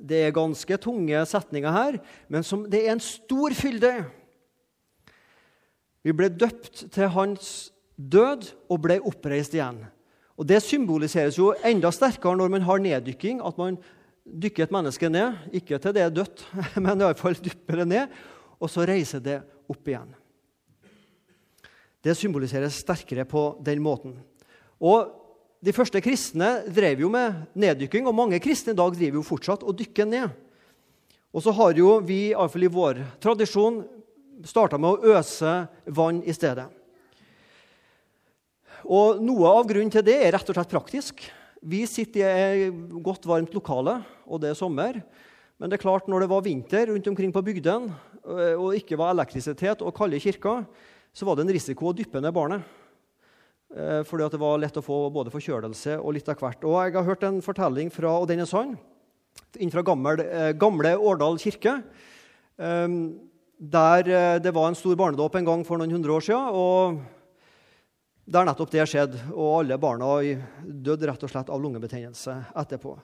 Det 0.00 0.22
er 0.24 0.36
ganske 0.36 0.78
tunge 0.80 1.20
setninger 1.28 1.72
her, 1.72 1.98
men 2.32 2.44
som 2.44 2.62
det 2.72 2.86
er 2.86 2.94
en 2.94 3.02
stor 3.04 3.52
fylde. 3.56 3.90
Vi 6.00 6.14
ble 6.16 6.30
døpt 6.32 6.86
til 6.94 7.10
hans 7.12 7.50
død 7.96 8.48
og 8.72 8.80
ble 8.86 8.96
oppreist 9.04 9.52
igjen. 9.56 9.82
Og 10.36 10.48
Det 10.48 10.62
symboliseres 10.64 11.36
jo 11.36 11.50
enda 11.64 11.92
sterkere 11.92 12.36
når 12.36 12.54
man 12.54 12.64
har 12.64 12.80
neddykking. 12.80 13.42
At 13.44 13.60
man 13.60 13.76
dykker 14.24 14.64
et 14.64 14.72
menneske 14.72 15.08
ned, 15.12 15.36
ikke 15.52 15.78
til 15.80 15.94
det 15.96 16.04
er 16.04 16.12
dødt, 16.12 16.46
men 16.84 17.00
iallfall 17.00 17.36
dypper 17.36 17.82
det 17.82 17.88
ned, 17.92 18.16
og 18.56 18.72
så 18.72 18.88
reiser 18.88 19.20
det 19.20 19.40
opp 19.68 19.84
igjen. 19.88 20.16
Det 22.00 22.16
symboliseres 22.16 22.80
sterkere 22.80 23.28
på 23.28 23.50
den 23.64 23.84
måten. 23.84 24.16
Og 24.80 25.25
De 25.64 25.72
første 25.72 26.00
kristne 26.04 26.66
drev 26.68 27.00
jo 27.00 27.08
med 27.12 27.46
neddykking, 27.56 28.06
og 28.08 28.16
mange 28.16 28.40
kristne 28.44 28.74
i 28.74 28.78
dag 28.78 28.92
driver 28.92 29.20
jo 29.20 29.24
fortsatt 29.24 29.64
og 29.64 29.76
dykker 29.78 30.08
ned. 30.08 30.34
Og 31.32 31.44
så 31.44 31.52
har 31.56 31.76
jo 31.76 31.96
vi, 32.04 32.30
iallfall 32.32 32.66
i 32.66 32.72
vår 32.72 33.00
tradisjon, 33.22 33.80
starta 34.46 34.78
med 34.80 34.92
å 34.92 35.14
øse 35.16 35.54
vann 35.96 36.20
i 36.28 36.34
stedet. 36.36 36.68
Og 38.86 39.22
Noe 39.24 39.50
av 39.50 39.66
grunnen 39.68 39.90
til 39.90 40.04
det 40.06 40.18
er 40.22 40.36
rett 40.36 40.52
og 40.52 40.58
slett 40.58 40.70
praktisk. 40.70 41.24
Vi 41.66 41.82
sitter 41.88 42.20
i 42.22 42.66
et 42.68 42.96
godt, 43.02 43.24
varmt 43.26 43.54
lokale, 43.56 43.98
og 44.28 44.42
det 44.42 44.52
er 44.52 44.58
sommer. 44.58 45.00
Men 45.56 45.72
det 45.72 45.78
er 45.78 45.86
klart, 45.86 46.06
når 46.06 46.24
det 46.24 46.30
var 46.30 46.44
vinter 46.44 46.92
rundt 46.92 47.08
omkring 47.10 47.32
på 47.34 47.42
bygdene, 47.42 47.96
og 48.60 48.76
ikke 48.76 48.98
var 49.00 49.14
elektrisitet 49.14 49.82
og 49.82 49.94
kalde 49.96 50.20
kirker, 50.20 50.66
så 51.16 51.26
var 51.26 51.38
det 51.38 51.46
en 51.46 51.54
risiko 51.56 51.90
å 51.90 51.96
dyppe 51.96 52.20
ned 52.20 52.34
barnet. 52.36 52.64
Eh, 53.74 54.02
fordi 54.06 54.28
det 54.30 54.40
var 54.42 54.60
lett 54.62 54.76
å 54.76 54.84
få 54.84 54.98
både 55.14 55.32
forkjølelse 55.34 55.98
og 55.98 56.14
litt 56.14 56.28
av 56.28 56.38
hvert. 56.38 56.62
Og 56.64 56.78
jeg 56.84 56.94
har 56.98 57.08
hørt 57.08 57.26
en 57.26 57.42
fortelling 57.42 57.90
fra, 57.90 58.18
og 58.20 58.28
den 58.30 58.44
er 58.44 58.50
sann, 58.50 58.76
fra 59.72 59.82
gammel, 59.82 60.20
eh, 60.20 60.52
gamle 60.52 60.94
Årdal 60.96 61.40
kirke. 61.42 61.82
Eh, 62.58 62.88
der 63.56 64.38
det 64.38 64.52
var 64.52 64.68
en 64.68 64.76
stor 64.76 64.96
barnedåp 65.00 65.34
en 65.38 65.46
gang 65.46 65.62
for 65.64 65.80
noen 65.80 65.90
hundre 65.90 66.12
år 66.12 66.20
siden. 66.20 66.50
og 66.52 67.00
der 68.26 68.42
nettopp 68.42 68.72
det 68.74 68.86
skjedde, 68.90 69.20
og 69.30 69.60
alle 69.60 69.76
barna 69.78 70.18
døde 70.66 71.06
rett 71.06 71.22
og 71.22 71.30
slett 71.30 71.50
av 71.52 71.60
lungebetennelse 71.62 72.34
etterpå. 72.58 72.96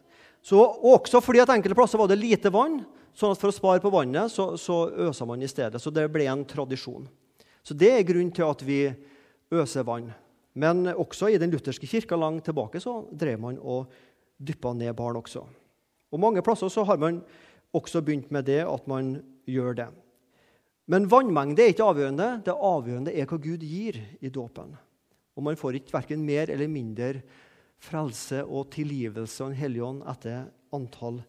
Så 0.43 0.59
Også 0.59 1.21
fordi 1.23 1.39
at 1.45 1.53
enkelte 1.55 1.79
plasser 1.79 2.01
var 2.01 2.11
det 2.11 2.19
lite 2.19 2.51
vann, 2.51 2.81
sånn 3.15 3.31
at 3.31 3.39
for 3.39 3.53
å 3.53 3.55
spare 3.55 3.83
på 3.83 3.93
vannet 3.93 4.33
så, 4.33 4.57
så 4.59 4.89
øsa 5.07 5.27
man 5.29 5.43
i 5.43 5.51
stedet. 5.51 5.79
Så 5.79 5.93
det 5.95 6.09
ble 6.11 6.27
en 6.27 6.43
tradisjon. 6.45 7.07
Så 7.63 7.77
det 7.79 7.93
er 7.95 8.09
grunnen 8.09 8.35
til 8.35 8.49
at 8.49 8.65
vi 8.67 8.81
øser 9.55 9.87
vann. 9.87 10.11
Men 10.55 10.87
også 10.93 11.31
i 11.33 11.39
den 11.41 11.53
lutherske 11.53 11.89
kirka 11.89 12.17
langt 12.19 12.45
tilbake 12.45 12.81
så 12.83 12.99
drev 13.09 13.41
man 13.41 13.59
og 13.59 13.93
dyppa 14.37 14.75
ned 14.77 14.93
barn 14.97 15.17
også. 15.17 15.45
Og 16.13 16.21
Mange 16.21 16.43
plasser 16.45 16.69
så 16.69 16.85
har 16.85 16.99
man 17.01 17.23
også 17.73 18.03
begynt 18.05 18.31
med 18.31 18.45
det 18.45 18.61
at 18.69 18.89
man 18.89 19.15
gjør 19.49 19.77
det. 19.79 19.89
Men 20.93 21.09
vannmengde 21.09 21.63
er 21.63 21.73
ikke 21.73 21.87
avgjørende. 21.87 22.43
Det 22.45 22.53
avgjørende 22.53 23.15
er 23.15 23.29
hva 23.29 23.39
Gud 23.41 23.63
gir 23.65 23.97
i 24.21 24.29
dåpen. 24.29 24.75
Og 25.37 25.47
man 25.47 25.57
får 25.57 25.79
ikke 25.79 25.95
verken 25.95 26.25
mer 26.27 26.51
eller 26.53 26.69
mindre 26.69 27.23
frelse 27.83 28.43
og 28.45 28.69
tilgivelse 28.75 29.41
og 29.43 29.51
en 29.51 29.59
hellig 29.59 29.83
ånd 29.87 30.03
etter 30.13 30.45
antall 30.75 31.23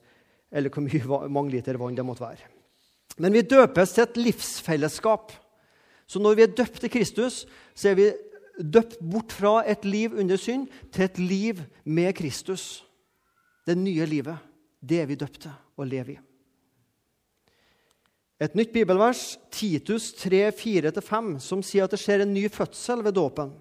eller 0.54 0.70
hvor 0.70 0.86
mye, 0.86 1.30
mange 1.34 1.56
liter 1.56 1.80
vann 1.82 1.96
det 1.98 2.06
måtte 2.06 2.26
være. 2.26 2.50
Men 3.18 3.34
vi 3.34 3.42
døpes 3.46 3.94
til 3.94 4.06
et 4.06 4.20
livsfellesskap. 4.20 5.34
Så 6.06 6.22
når 6.22 6.38
vi 6.38 6.46
er 6.46 6.54
døpt 6.54 6.80
til 6.84 6.92
Kristus, 6.94 7.44
så 7.74 7.90
er 7.90 7.98
vi 7.98 8.08
døpt 8.60 9.00
bort 9.02 9.34
fra 9.34 9.62
et 9.70 9.86
liv 9.86 10.14
under 10.20 10.38
synd 10.38 10.68
til 10.94 11.06
et 11.08 11.20
liv 11.20 11.64
med 11.86 12.14
Kristus. 12.18 12.84
Det 13.66 13.78
nye 13.78 14.06
livet. 14.06 14.38
Det 14.84 15.00
er 15.02 15.10
vi 15.10 15.18
døpte 15.20 15.52
og 15.80 15.88
lever 15.88 16.18
i. 16.18 16.22
Et 18.44 18.56
nytt 18.58 18.74
bibelvers, 18.74 19.38
Titus 19.54 20.10
3, 20.20 20.50
4-5, 20.52 21.38
som 21.40 21.62
sier 21.64 21.86
at 21.86 21.94
det 21.94 22.02
skjer 22.02 22.26
en 22.26 22.34
ny 22.36 22.50
fødsel 22.52 23.04
ved 23.06 23.16
dåpen. 23.16 23.54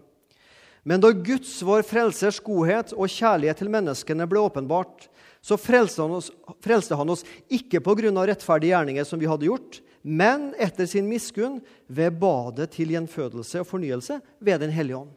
Men 0.82 1.02
da 1.02 1.12
Guds, 1.14 1.60
vår 1.62 1.84
frelsers 1.86 2.40
godhet 2.42 2.90
og 2.96 3.10
kjærlighet 3.12 3.60
til 3.62 3.70
menneskene 3.70 4.26
ble 4.26 4.42
åpenbart, 4.42 5.06
så 5.42 5.58
frelste 5.58 6.02
han 6.02 6.16
oss, 6.16 6.32
frelste 6.62 6.98
han 6.98 7.12
oss 7.14 7.22
ikke 7.50 7.82
pga. 7.82 8.10
rettferdige 8.26 8.74
gjerninger 8.74 9.06
som 9.06 9.20
vi 9.20 9.30
hadde 9.30 9.46
gjort, 9.46 9.78
men 10.02 10.50
etter 10.58 10.86
sin 10.90 11.08
miskunn 11.08 11.60
ved 11.86 12.18
badet 12.20 12.72
til 12.74 12.92
gjenfødelse 12.94 13.62
og 13.62 13.68
fornyelse 13.68 14.20
ved 14.42 14.58
Den 14.60 14.74
hellige 14.74 14.98
ånd. 14.98 15.12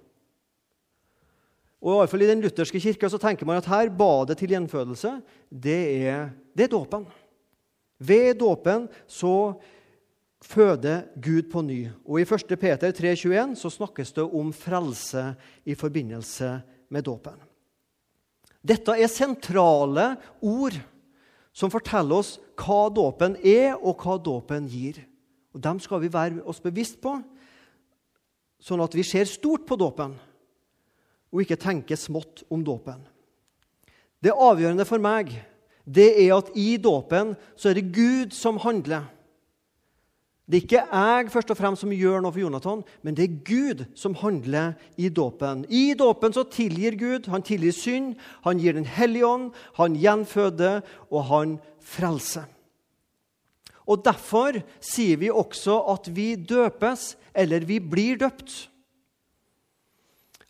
Og 1.86 1.92
i, 1.92 1.98
alle 2.00 2.10
fall 2.10 2.26
I 2.26 2.32
den 2.32 2.42
lutherske 2.42 2.82
kirka 2.82 3.10
så 3.10 3.20
tenker 3.22 3.46
man 3.46 3.60
at 3.62 3.70
her 3.70 3.92
badet 3.94 4.40
til 4.40 4.56
gjenfødelse 4.56 5.20
det 5.50 5.82
er, 6.08 6.30
det 6.58 6.66
er 6.66 6.74
dåpen. 6.74 7.06
Ved 8.00 8.40
dåpen 8.40 8.88
så 9.08 9.54
føder 10.46 11.06
Gud 11.22 11.50
på 11.52 11.62
ny. 11.66 11.88
Og 12.06 12.22
I 12.22 12.26
1. 12.26 12.56
Peter 12.60 12.92
3,21 12.92 13.56
så 13.60 13.70
snakkes 13.70 14.14
det 14.18 14.26
om 14.26 14.54
frelse 14.54 15.34
i 15.66 15.76
forbindelse 15.78 16.52
med 16.90 17.06
dåpen. 17.06 17.38
Dette 18.66 18.96
er 18.98 19.12
sentrale 19.12 20.16
ord 20.42 20.78
som 21.56 21.72
forteller 21.72 22.20
oss 22.20 22.36
hva 22.60 22.90
dåpen 22.92 23.38
er, 23.40 23.78
og 23.80 24.04
hva 24.04 24.18
dåpen 24.20 24.68
gir. 24.68 25.00
Og 25.56 25.64
Dem 25.64 25.80
skal 25.80 26.02
vi 26.04 26.12
være 26.12 26.44
oss 26.44 26.60
bevisst 26.60 27.00
på, 27.04 27.16
sånn 28.60 28.84
at 28.84 28.96
vi 28.96 29.06
ser 29.08 29.28
stort 29.30 29.64
på 29.68 29.78
dåpen 29.80 30.16
og 31.32 31.42
ikke 31.44 31.60
tenker 31.60 32.00
smått 32.00 32.44
om 32.52 32.64
dåpen. 32.64 33.02
Det 34.24 34.32
avgjørende 34.32 34.86
for 34.88 35.02
meg 35.04 35.34
det 35.86 36.08
er 36.24 36.32
at 36.34 36.50
i 36.58 36.76
dåpen 36.82 37.36
så 37.54 37.70
er 37.70 37.78
det 37.78 37.92
Gud 37.94 38.34
som 38.34 38.58
handler. 38.64 39.06
Det 40.46 40.60
er 40.60 40.62
ikke 40.62 40.82
jeg 40.86 41.30
først 41.34 41.52
og 41.52 41.58
fremst 41.58 41.82
som 41.82 41.94
gjør 41.94 42.22
noe 42.22 42.34
for 42.34 42.44
Jonathan, 42.44 42.84
men 43.02 43.16
det 43.18 43.24
er 43.26 43.38
Gud 43.48 43.80
som 43.98 44.14
handler 44.20 44.76
i 44.94 45.10
dåpen. 45.10 45.64
I 45.74 45.96
dåpen 45.98 46.36
så 46.38 46.44
tilgir 46.54 47.00
Gud. 47.00 47.32
Han 47.34 47.42
tilgir 47.42 47.74
synd, 47.74 48.14
han 48.46 48.62
gir 48.62 48.78
Den 48.78 48.86
hellige 48.86 49.26
ånd, 49.26 49.50
han 49.80 49.98
gjenføder, 49.98 50.86
og 51.10 51.26
han 51.32 51.58
frelser. 51.82 52.46
Og 53.90 54.06
Derfor 54.06 54.62
sier 54.82 55.18
vi 55.18 55.34
også 55.34 55.80
at 55.94 56.14
vi 56.14 56.36
døpes, 56.36 57.16
eller 57.34 57.66
vi 57.66 57.80
blir 57.82 58.22
døpt. 58.22 58.70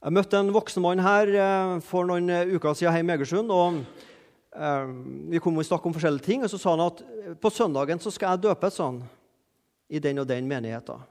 Jeg 0.03 0.13
møtte 0.13 0.37
en 0.37 0.53
voksen 0.53 0.83
mann 0.83 0.99
her 0.99 1.31
eh, 1.33 1.79
for 1.81 2.05
noen 2.05 2.27
uker 2.51 2.75
siden 2.75 2.99
hjemme 2.99 3.15
i 3.15 3.15
Egersund. 3.15 3.49
og 3.51 3.79
eh, 4.59 4.91
Vi 5.31 5.39
kom 5.39 5.55
og 5.57 5.65
snakket 5.65 5.87
om 5.87 5.95
forskjellige 5.95 6.27
ting, 6.27 6.43
og 6.43 6.51
så 6.51 6.59
sa 6.59 6.75
han 6.75 6.83
at 6.83 7.05
på 7.41 7.49
søndagen 7.49 7.99
så 7.99 8.11
skal 8.11 8.35
jeg 8.35 8.51
døpes. 8.51 8.75
sånn 8.75 9.05
i 9.89 9.99
den 9.99 10.19
og 10.19 10.27
den 10.27 10.47
menigheten. 10.47 11.03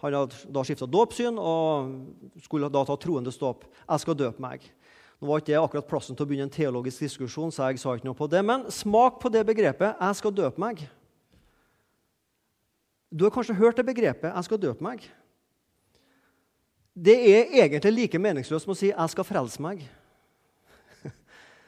Han 0.00 0.16
hadde 0.16 0.52
da 0.52 0.62
skifta 0.64 0.88
dåpssyn 0.88 1.36
og 1.36 2.44
skulle 2.44 2.70
da 2.72 2.84
ta 2.88 2.96
troendes 2.96 3.38
dåp. 3.40 3.66
Jeg 3.84 4.02
skal 4.04 4.16
døpe 4.16 4.40
meg. 4.40 4.64
Nå 5.20 5.28
var 5.28 5.42
ikke 5.42 5.52
det 5.52 5.58
akkurat 5.60 5.88
plassen 5.90 6.16
til 6.16 6.24
å 6.24 6.30
begynne 6.30 6.46
en 6.48 6.54
teologisk 6.54 7.04
diskusjon, 7.04 7.52
så 7.52 7.68
jeg 7.68 7.82
sa 7.82 7.92
ikke 7.92 8.08
noe 8.08 8.16
på 8.16 8.28
det. 8.32 8.40
Men 8.40 8.64
smak 8.72 9.18
på 9.20 9.28
det 9.28 9.44
begrepet 9.44 9.96
'jeg 10.00 10.16
skal 10.16 10.32
døpe 10.32 10.60
meg'. 10.60 10.88
Du 13.12 13.24
har 13.24 13.30
kanskje 13.30 13.54
hørt 13.54 13.76
det 13.76 13.84
begrepet 13.84 14.32
'jeg 14.32 14.44
skal 14.44 14.58
døpe 14.58 14.80
meg'. 14.80 15.04
Det 16.96 17.16
er 17.36 17.64
egentlig 17.64 17.92
like 17.92 18.18
meningsløst 18.18 18.64
som 18.64 18.72
å 18.72 18.76
si 18.76 18.88
'jeg 18.88 19.10
skal 19.10 19.24
frelse 19.24 19.60
meg'. 19.60 19.84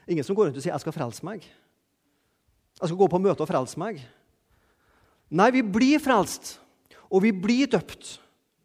Ingen 0.09 0.25
som 0.25 0.35
går 0.37 0.47
rundt 0.47 0.57
og 0.57 0.63
sier 0.63 0.73
'jeg 0.73 0.81
skal 0.81 0.93
frelse 0.93 1.23
meg'. 1.23 1.45
Jeg 2.81 2.89
skal 2.89 2.97
gå 2.97 3.07
på 3.07 3.21
møte 3.21 3.41
og 3.41 3.49
frelse 3.49 3.79
meg. 3.79 4.01
Nei, 5.33 5.49
vi 5.55 5.63
blir 5.65 6.03
frelst, 6.03 6.59
og 7.09 7.25
vi 7.25 7.33
blir 7.33 7.71
døpt. 7.73 8.19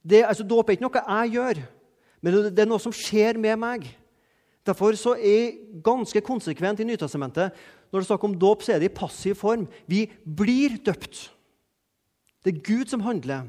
Det, 0.03 0.25
altså, 0.27 0.43
Dåp 0.43 0.69
er 0.69 0.77
ikke 0.77 0.88
noe 0.88 1.03
jeg 1.03 1.33
gjør, 1.38 1.63
men 2.21 2.38
det 2.51 2.63
er 2.63 2.69
noe 2.69 2.81
som 2.83 2.95
skjer 2.95 3.39
med 3.39 3.55
meg. 3.62 3.88
Derfor 4.67 4.95
så 5.00 5.13
er 5.15 5.55
ganske 5.83 6.21
konsekvent 6.27 6.81
i 6.83 6.88
Nytestamentet 6.88 7.55
når 7.88 8.01
det 8.01 8.03
er 8.03 8.09
snakk 8.09 8.25
om 8.27 8.36
dåp, 8.36 8.63
så 8.63 8.74
er 8.74 8.81
det 8.83 8.89
i 8.89 8.95
passiv 8.97 9.38
form. 9.39 9.63
Vi 9.88 10.09
blir 10.24 10.75
døpt. 10.83 11.29
Det 12.43 12.51
er 12.51 12.63
Gud 12.65 12.91
som 12.91 13.05
handler. 13.05 13.47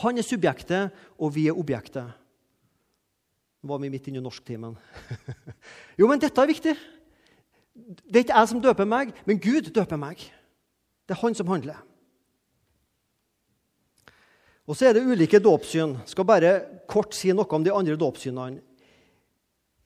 Han 0.00 0.18
er 0.18 0.24
subjektet, 0.24 0.94
og 1.18 1.34
vi 1.34 1.48
er 1.48 1.58
objektet. 1.58 2.08
Nå 3.60 3.68
var 3.68 3.82
vi 3.82 3.90
midt 3.92 4.08
inne 4.08 4.22
i 4.22 4.24
norsktimen. 4.24 4.76
jo, 6.00 6.08
men 6.08 6.22
dette 6.22 6.40
er 6.40 6.48
viktig. 6.48 6.74
Det 8.08 8.16
er 8.16 8.24
ikke 8.24 8.40
jeg 8.40 8.50
som 8.54 8.62
døper 8.64 8.88
meg, 8.88 9.12
men 9.28 9.40
Gud 9.42 9.68
døper 9.74 10.00
meg. 10.00 10.22
Det 11.04 11.16
er 11.16 11.20
han 11.20 11.36
som 11.36 11.52
handler. 11.52 11.82
Og 14.68 14.76
så 14.76 14.90
er 14.90 14.98
det 14.98 15.06
ulike 15.08 15.40
dåpssyn. 15.40 15.96
Skal 16.04 16.26
bare 16.28 16.58
kort 16.90 17.16
si 17.16 17.32
noe 17.32 17.48
om 17.56 17.64
de 17.64 17.72
andre 17.72 17.96
dåpssynene. 17.96 18.60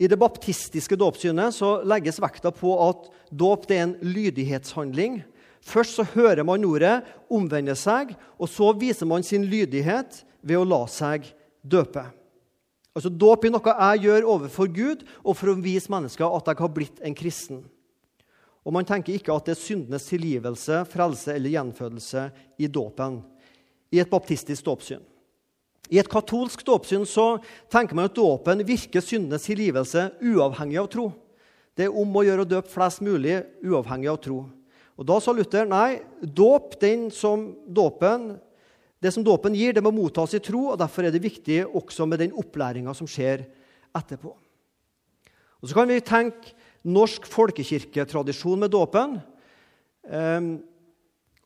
I 0.03 0.09
det 0.11 0.19
baptistiske 0.19 0.97
dåpssynet 0.99 1.61
legges 1.87 2.19
vekta 2.19 2.51
på 2.51 2.73
at 2.89 3.05
dåp 3.31 3.69
er 3.71 3.85
en 3.85 3.93
lydighetshandling. 4.03 5.21
Først 5.63 6.01
så 6.01 6.07
hører 6.17 6.43
man 6.43 6.65
ordet, 6.67 7.05
omvender 7.31 7.79
seg, 7.79 8.17
og 8.35 8.51
så 8.51 8.73
viser 8.75 9.07
man 9.07 9.23
sin 9.23 9.47
lydighet 9.47 10.25
ved 10.43 10.59
å 10.59 10.67
la 10.67 10.81
seg 10.91 11.29
døpe. 11.63 12.03
Altså 12.93 13.09
Dåp 13.09 13.47
er 13.47 13.55
noe 13.55 13.77
jeg 13.79 14.03
gjør 14.09 14.27
overfor 14.35 14.69
Gud 14.69 15.05
og 15.23 15.37
for 15.39 15.53
å 15.53 15.61
vise 15.63 15.93
mennesker 15.93 16.27
at 16.27 16.51
jeg 16.51 16.59
har 16.59 16.73
blitt 16.75 16.99
en 17.01 17.15
kristen. 17.17 17.63
Og 18.67 18.75
Man 18.75 18.87
tenker 18.87 19.15
ikke 19.15 19.33
at 19.35 19.47
det 19.47 19.55
er 19.55 19.63
syndenes 19.63 20.11
tilgivelse, 20.11 20.83
frelse 20.91 21.33
eller 21.33 21.55
gjenfødelse 21.55 22.27
i 22.59 22.67
dåpen 22.67 23.23
i 23.93 24.01
et 24.01 24.11
baptistisk 24.11 24.65
dåpssyn. 24.67 25.03
I 25.93 25.99
et 26.01 26.09
katolsk 26.09 26.65
dåpssyn 26.65 27.05
tenker 27.73 27.97
man 27.99 28.09
at 28.09 28.17
dåpen 28.17 28.65
virker 28.65 29.05
syndenes 29.05 29.45
tilgivelse 29.45 30.09
uavhengig 30.25 30.81
av 30.81 30.89
tro. 30.93 31.11
Det 31.77 31.87
er 31.87 31.97
om 31.97 32.17
å 32.17 32.25
gjøre 32.25 32.45
å 32.45 32.49
døpe 32.49 32.73
flest 32.73 33.03
mulig 33.05 33.43
uavhengig 33.65 34.11
av 34.13 34.21
tro. 34.25 34.45
Og 34.97 35.07
Da 35.09 35.19
sa 35.21 35.33
Luther 35.33 35.67
nei, 35.69 36.03
dåp, 36.21 36.77
som 37.13 37.53
dåpen, 37.67 38.39
det 39.03 39.13
som 39.13 39.25
dåpen 39.25 39.55
gir, 39.57 39.73
det 39.73 39.83
må 39.83 39.91
mottas 39.91 40.35
i 40.37 40.41
tro, 40.41 40.71
og 40.73 40.79
derfor 40.79 41.05
er 41.05 41.13
det 41.13 41.25
viktig 41.25 41.65
også 41.67 42.07
med 42.07 42.21
den 42.21 42.37
opplæringa 42.39 42.95
som 42.95 43.09
skjer 43.09 43.47
etterpå. 43.97 44.33
Og 45.63 45.69
Så 45.69 45.75
kan 45.75 45.89
vi 45.89 46.01
tenke 46.01 46.55
norsk 46.85 47.27
folkekirketradisjon 47.27 48.59
med 48.59 48.71
dåpen. 48.71 49.21
Ehm, 50.11 50.63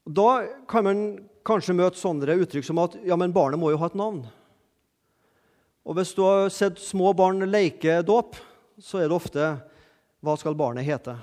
da 0.06 0.46
kan 0.70 0.86
man 0.86 1.00
kanskje 1.46 1.74
møte 1.74 1.98
sånne 1.98 2.38
uttrykk 2.38 2.66
som 2.66 2.78
at 2.82 2.94
ja, 3.06 3.16
men 3.18 3.34
barnet 3.34 3.58
må 3.58 3.72
jo 3.72 3.80
ha 3.80 3.88
et 3.90 3.98
navn. 3.98 4.24
Og 5.86 5.94
Hvis 5.98 6.14
du 6.14 6.22
har 6.26 6.48
sett 6.50 6.78
små 6.82 7.12
barn 7.14 7.42
leke 7.46 8.00
dåp, 8.02 8.38
så 8.82 9.00
er 9.00 9.08
det 9.08 9.16
ofte 9.16 9.50
hva 10.22 10.34
skal 10.38 10.56
barnet 10.58 10.86
hete? 10.86 11.14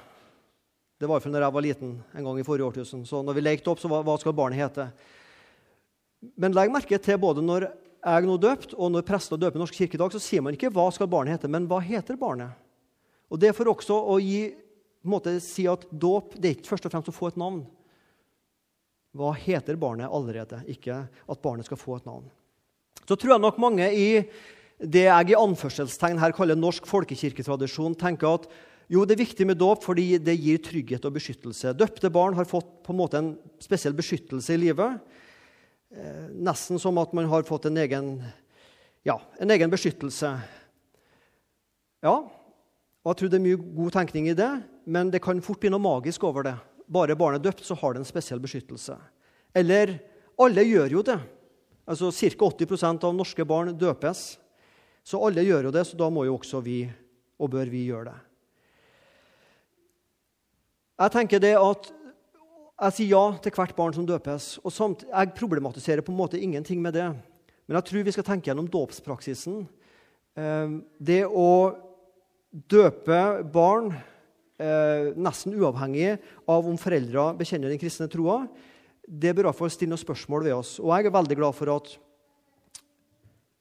Det 0.99 1.09
var 1.09 1.17
iallfall 1.17 1.33
da 1.35 1.41
jeg 1.43 1.55
var 1.57 1.65
liten 1.65 1.95
en 2.15 2.27
gang 2.27 2.37
i 2.39 2.45
forrige 2.47 2.69
årtusen. 2.69 3.01
Så 3.03 3.19
når 3.25 3.35
vi 3.35 3.43
lekte 3.43 3.71
opp, 3.71 3.81
så 3.81 3.91
var 3.91 4.05
hva 4.07 4.15
skal 4.21 4.35
barnet 4.35 4.61
hete? 4.61 4.87
Men 6.39 6.55
legg 6.55 6.71
merke 6.71 6.99
til 7.03 7.19
både 7.19 7.43
når 7.43 7.67
jeg 7.67 8.27
nå 8.27 8.37
døpt, 8.39 8.75
og 8.75 8.91
når 8.93 9.05
prester 9.07 9.39
døper 9.39 9.59
i 9.59 9.63
Norsk 9.63 9.75
kirke 9.79 9.97
i 9.97 10.01
dag, 10.01 10.11
så 10.11 10.19
sier 10.19 10.41
man 10.43 10.55
ikke 10.55 10.71
'hva 10.71 10.91
skal 10.91 11.07
barnet 11.07 11.35
hete', 11.35 11.49
men 11.49 11.67
'hva 11.67 11.81
heter 11.81 12.15
barnet'? 12.15 12.55
Og 13.31 13.39
Det 13.39 13.49
er 13.49 13.53
for 13.53 13.65
også 13.65 13.95
å 13.95 14.19
gi, 14.21 14.55
måte, 15.03 15.39
si 15.41 15.67
at 15.67 15.85
dåp 15.91 16.35
det 16.35 16.45
er 16.45 16.55
ikke 16.55 16.71
først 16.71 16.85
og 16.85 16.91
fremst 16.91 17.09
å 17.09 17.15
få 17.15 17.27
et 17.27 17.37
navn. 17.37 17.65
Hva 19.13 19.33
heter 19.37 19.77
barnet 19.77 20.09
allerede, 20.09 20.63
ikke 20.73 21.03
at 21.05 21.41
barnet 21.43 21.67
skal 21.67 21.77
få 21.77 21.99
et 21.99 22.07
navn. 22.09 22.25
Så 23.03 23.17
tror 23.19 23.35
jeg 23.35 23.43
nok 23.43 23.59
mange 23.61 23.87
i 23.93 24.07
det 24.83 25.05
jeg 25.05 25.31
i 25.31 25.37
anførselstegn 25.37 26.19
her 26.19 26.33
kaller 26.35 26.57
norsk 26.57 26.87
folkekirketradisjon, 26.89 27.95
tenker 27.99 28.39
at 28.39 28.47
jo, 28.91 29.05
det 29.07 29.15
er 29.15 29.23
viktig 29.23 29.45
med 29.47 29.59
dåp 29.61 29.85
fordi 29.85 30.17
det 30.21 30.35
gir 30.37 30.59
trygghet 30.61 31.05
og 31.07 31.15
beskyttelse. 31.15 31.71
Døpte 31.77 32.11
barn 32.13 32.35
har 32.37 32.49
fått 32.49 32.67
på 32.83 32.93
en 32.93 32.99
måte 32.99 33.19
en 33.19 33.29
spesiell 33.63 33.95
beskyttelse 33.95 34.53
i 34.53 34.59
livet. 34.59 34.99
Eh, 35.93 36.27
nesten 36.33 36.81
som 36.81 36.99
at 37.01 37.13
man 37.15 37.29
har 37.31 37.45
fått 37.47 37.69
en 37.69 37.79
egen, 37.79 38.11
ja, 39.07 39.19
en 39.39 39.53
egen 39.55 39.71
beskyttelse. 39.71 40.33
Ja, 42.03 42.15
og 43.03 43.11
jeg 43.11 43.19
tror 43.19 43.31
det 43.31 43.39
er 43.39 43.45
mye 43.45 43.61
god 43.61 43.95
tenkning 43.95 44.29
i 44.31 44.37
det, 44.37 44.51
men 44.85 45.09
det 45.13 45.23
kan 45.23 45.41
fort 45.43 45.61
bli 45.63 45.71
noe 45.71 45.83
magisk 45.83 46.25
over 46.27 46.45
det. 46.49 46.57
Bare 46.87 47.15
barnet 47.15 47.41
er 47.41 47.49
døpt, 47.49 47.63
så 47.65 47.77
har 47.79 47.93
det 47.93 48.03
en 48.03 48.07
spesiell 48.07 48.41
beskyttelse. 48.43 48.97
Eller 49.55 49.97
alle 50.41 50.65
gjør 50.65 50.97
jo 50.97 51.03
det. 51.05 51.19
Altså 51.85 52.11
Ca. 52.11 52.49
80% 52.49 53.03
av 53.03 53.15
norske 53.15 53.45
barn 53.45 53.73
døpes. 53.77 54.23
Så 55.03 55.19
alle 55.19 55.43
gjør 55.43 55.67
jo 55.67 55.73
det, 55.75 55.83
så 55.87 55.99
da 55.99 56.07
må 56.11 56.23
jo 56.27 56.37
også 56.37 56.61
vi, 56.63 56.85
og 57.39 57.51
bør 57.51 57.67
vi, 57.71 57.83
gjøre 57.89 58.11
det. 58.11 58.19
Jeg 61.03 61.11
tenker 61.11 61.41
det 61.43 61.55
at 61.59 61.89
jeg 62.83 62.95
sier 62.95 63.11
ja 63.11 63.23
til 63.43 63.53
hvert 63.55 63.75
barn 63.75 63.93
som 63.95 64.05
døpes. 64.07 64.59
og 64.63 64.71
samt, 64.71 65.03
Jeg 65.03 65.33
problematiserer 65.35 66.01
på 66.01 66.11
en 66.11 66.17
måte 66.17 66.39
ingenting 66.39 66.81
med 66.81 66.93
det. 66.93 67.09
Men 67.67 67.75
jeg 67.75 67.83
tror 67.83 68.03
vi 68.03 68.11
skal 68.11 68.23
tenke 68.23 68.49
gjennom 68.49 68.67
dåpspraksisen. 68.67 69.67
Eh, 70.35 70.69
det 70.99 71.25
å 71.25 71.75
døpe 72.51 73.43
barn 73.53 73.93
eh, 74.61 75.11
nesten 75.15 75.55
uavhengig 75.57 76.15
av 76.49 76.69
om 76.69 76.79
foreldre 76.79 77.31
bekjenner 77.39 77.73
den 77.73 77.81
kristne 77.81 78.09
troa, 78.11 78.43
det 79.03 79.33
bør 79.33 79.47
i 79.47 79.49
hvert 79.49 79.59
fall 79.59 79.71
stille 79.73 79.91
noen 79.91 80.01
spørsmål 80.01 80.45
ved 80.47 80.55
oss. 80.55 80.77
Og 80.79 80.93
jeg 80.93 81.09
er 81.09 81.15
veldig 81.17 81.37
glad 81.39 81.57
for 81.57 81.73
at 81.73 81.93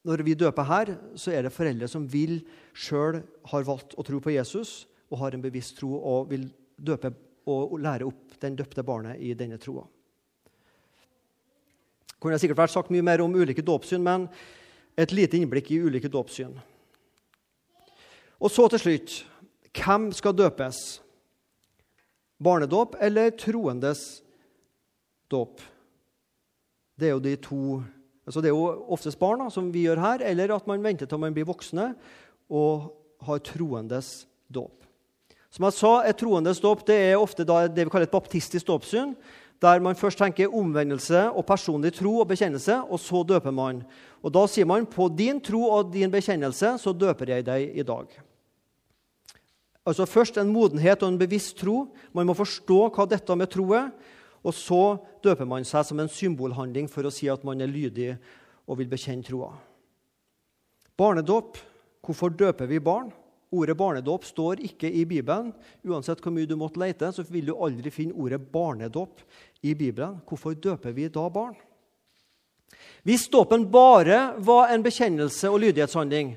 når 0.07 0.23
vi 0.27 0.35
døper 0.35 0.67
her, 0.67 0.95
så 1.15 1.31
er 1.35 1.47
det 1.47 1.55
foreldre 1.55 1.87
som 1.91 2.07
vil 2.11 2.41
sjøl 2.75 3.21
har 3.53 3.67
valgt 3.67 3.95
å 3.95 4.05
tro 4.07 4.19
på 4.23 4.35
Jesus 4.35 4.83
og 5.13 5.21
har 5.21 5.37
en 5.37 5.45
bevisst 5.45 5.77
tro 5.79 5.95
og 5.99 6.31
vil 6.33 6.49
døpe 6.79 7.13
og 7.51 7.75
lære 7.83 8.07
opp 8.07 8.37
den 8.43 8.57
døpte 8.59 8.85
barnet 8.87 9.21
i 9.23 9.35
denne 9.39 9.59
troa. 9.63 9.85
Kunne 12.23 12.39
sikkert 12.39 12.61
vært 12.63 12.75
sagt 12.75 12.91
mye 12.95 13.03
mer 13.03 13.23
om 13.23 13.35
ulike 13.35 13.65
dåpssyn, 13.67 14.03
men 14.03 14.29
et 14.95 15.15
lite 15.15 15.39
innblikk 15.39 15.73
i 15.75 15.81
ulike 15.83 16.11
dåpssyn. 16.11 16.55
Og 18.43 18.51
så 18.51 18.69
til 18.71 18.83
slutt 18.83 19.17
hvem 19.76 20.11
skal 20.12 20.37
døpes? 20.37 21.00
Barnedåp 22.43 22.97
eller 23.00 23.33
troendes 23.38 24.23
dåp? 25.31 25.61
Det 26.99 27.09
er 27.09 27.17
jo 27.17 27.25
de 27.25 27.37
to 27.37 27.83
Altså 28.23 28.38
det 28.38 28.52
er 28.52 28.55
jo 28.55 28.85
oftest 28.95 29.19
barn, 29.19 29.41
som 29.50 29.73
vi 29.75 29.81
gjør 29.83 29.99
her, 29.99 30.23
eller 30.23 30.52
at 30.55 30.67
man 30.71 30.83
venter 30.85 31.09
til 31.11 31.19
man 31.19 31.35
blir 31.35 31.49
voksne 31.49 31.88
og 32.47 32.93
har 33.26 33.41
troendes 33.43 34.29
dåp. 34.47 34.85
Som 35.50 35.67
jeg 35.67 35.75
sa, 35.75 35.93
Et 36.07 36.17
troendes 36.17 36.61
dåp 36.62 36.87
det 36.87 36.95
er 36.95 37.19
ofte 37.19 37.43
det 37.43 37.85
vi 37.85 37.91
kaller 37.91 38.07
et 38.07 38.14
baptistisk 38.14 38.67
dåpssyn, 38.67 39.17
der 39.62 39.81
man 39.81 39.99
først 39.99 40.19
tenker 40.19 40.55
omvendelse 40.55 41.31
og 41.31 41.47
personlig 41.47 41.93
tro 41.95 42.21
og 42.21 42.29
bekjennelse, 42.29 42.79
og 42.88 43.00
så 43.00 43.23
døper 43.23 43.50
man. 43.50 43.83
Og 44.23 44.33
Da 44.33 44.47
sier 44.47 44.67
man 44.67 44.87
på 44.87 45.09
din 45.09 45.41
tro 45.41 45.69
og 45.71 45.93
din 45.93 46.11
bekjennelse 46.11 46.79
så 46.79 46.93
døper 46.93 47.26
jeg 47.26 47.47
deg 47.47 47.76
i 47.76 47.83
dag. 47.83 48.07
Altså 49.87 50.07
Først 50.07 50.39
en 50.39 50.53
modenhet 50.53 51.03
og 51.03 51.12
en 51.12 51.19
bevisst 51.19 51.57
tro. 51.59 51.89
Man 52.15 52.29
må 52.29 52.37
forstå 52.39 52.85
hva 52.95 53.07
dette 53.11 53.37
med 53.39 53.51
tro 53.51 53.67
er. 53.77 53.91
Og 54.43 54.55
så 54.55 54.99
døper 55.23 55.47
man 55.47 55.66
seg 55.66 55.87
som 55.87 56.01
en 56.03 56.11
symbolhandling 56.11 56.88
for 56.90 57.07
å 57.07 57.14
si 57.14 57.29
at 57.31 57.45
man 57.47 57.62
er 57.62 57.71
lydig 57.71 58.12
og 58.66 58.79
vil 58.79 58.90
bekjenne 58.90 59.27
troa. 59.27 59.53
Barnedåp. 60.99 61.59
Hvorfor 62.03 62.33
døper 62.35 62.66
vi 62.66 62.81
barn? 62.83 63.12
Ordet 63.53 63.77
barnedåp 63.77 64.25
står 64.25 64.62
ikke 64.64 64.88
i 64.90 65.05
Bibelen. 65.07 65.53
Uansett 65.87 66.23
hvor 66.25 66.33
mye 66.35 66.49
du 66.49 66.57
måtte 66.59 66.81
lete, 66.81 67.11
så 67.12 67.23
vil 67.29 67.51
du 67.51 67.53
aldri 67.55 67.92
finne 67.95 68.16
ordet 68.16 68.40
barnedåp 68.53 69.23
i 69.62 69.75
Bibelen. 69.79 70.16
Hvorfor 70.27 70.57
døper 70.57 70.95
vi 70.97 71.07
da 71.12 71.29
barn? 71.31 71.55
Hvis 73.07 73.29
dåpen 73.31 73.68
bare 73.71 74.33
var 74.42 74.73
en 74.73 74.83
bekjennelse 74.83 75.51
og 75.51 75.61
lydighetshandling, 75.62 76.35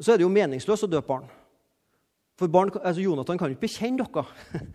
så 0.00 0.12
er 0.12 0.18
det 0.18 0.26
jo 0.26 0.32
meningsløst 0.32 0.88
å 0.88 0.90
døpe 0.90 1.08
barn. 1.08 1.28
For 2.36 2.52
barn, 2.52 2.70
altså 2.82 3.02
Jonathan 3.02 3.38
kan 3.38 3.48
jo 3.48 3.56
ikke 3.56 3.66
bekjenne 3.66 4.04
dere. 4.04 4.24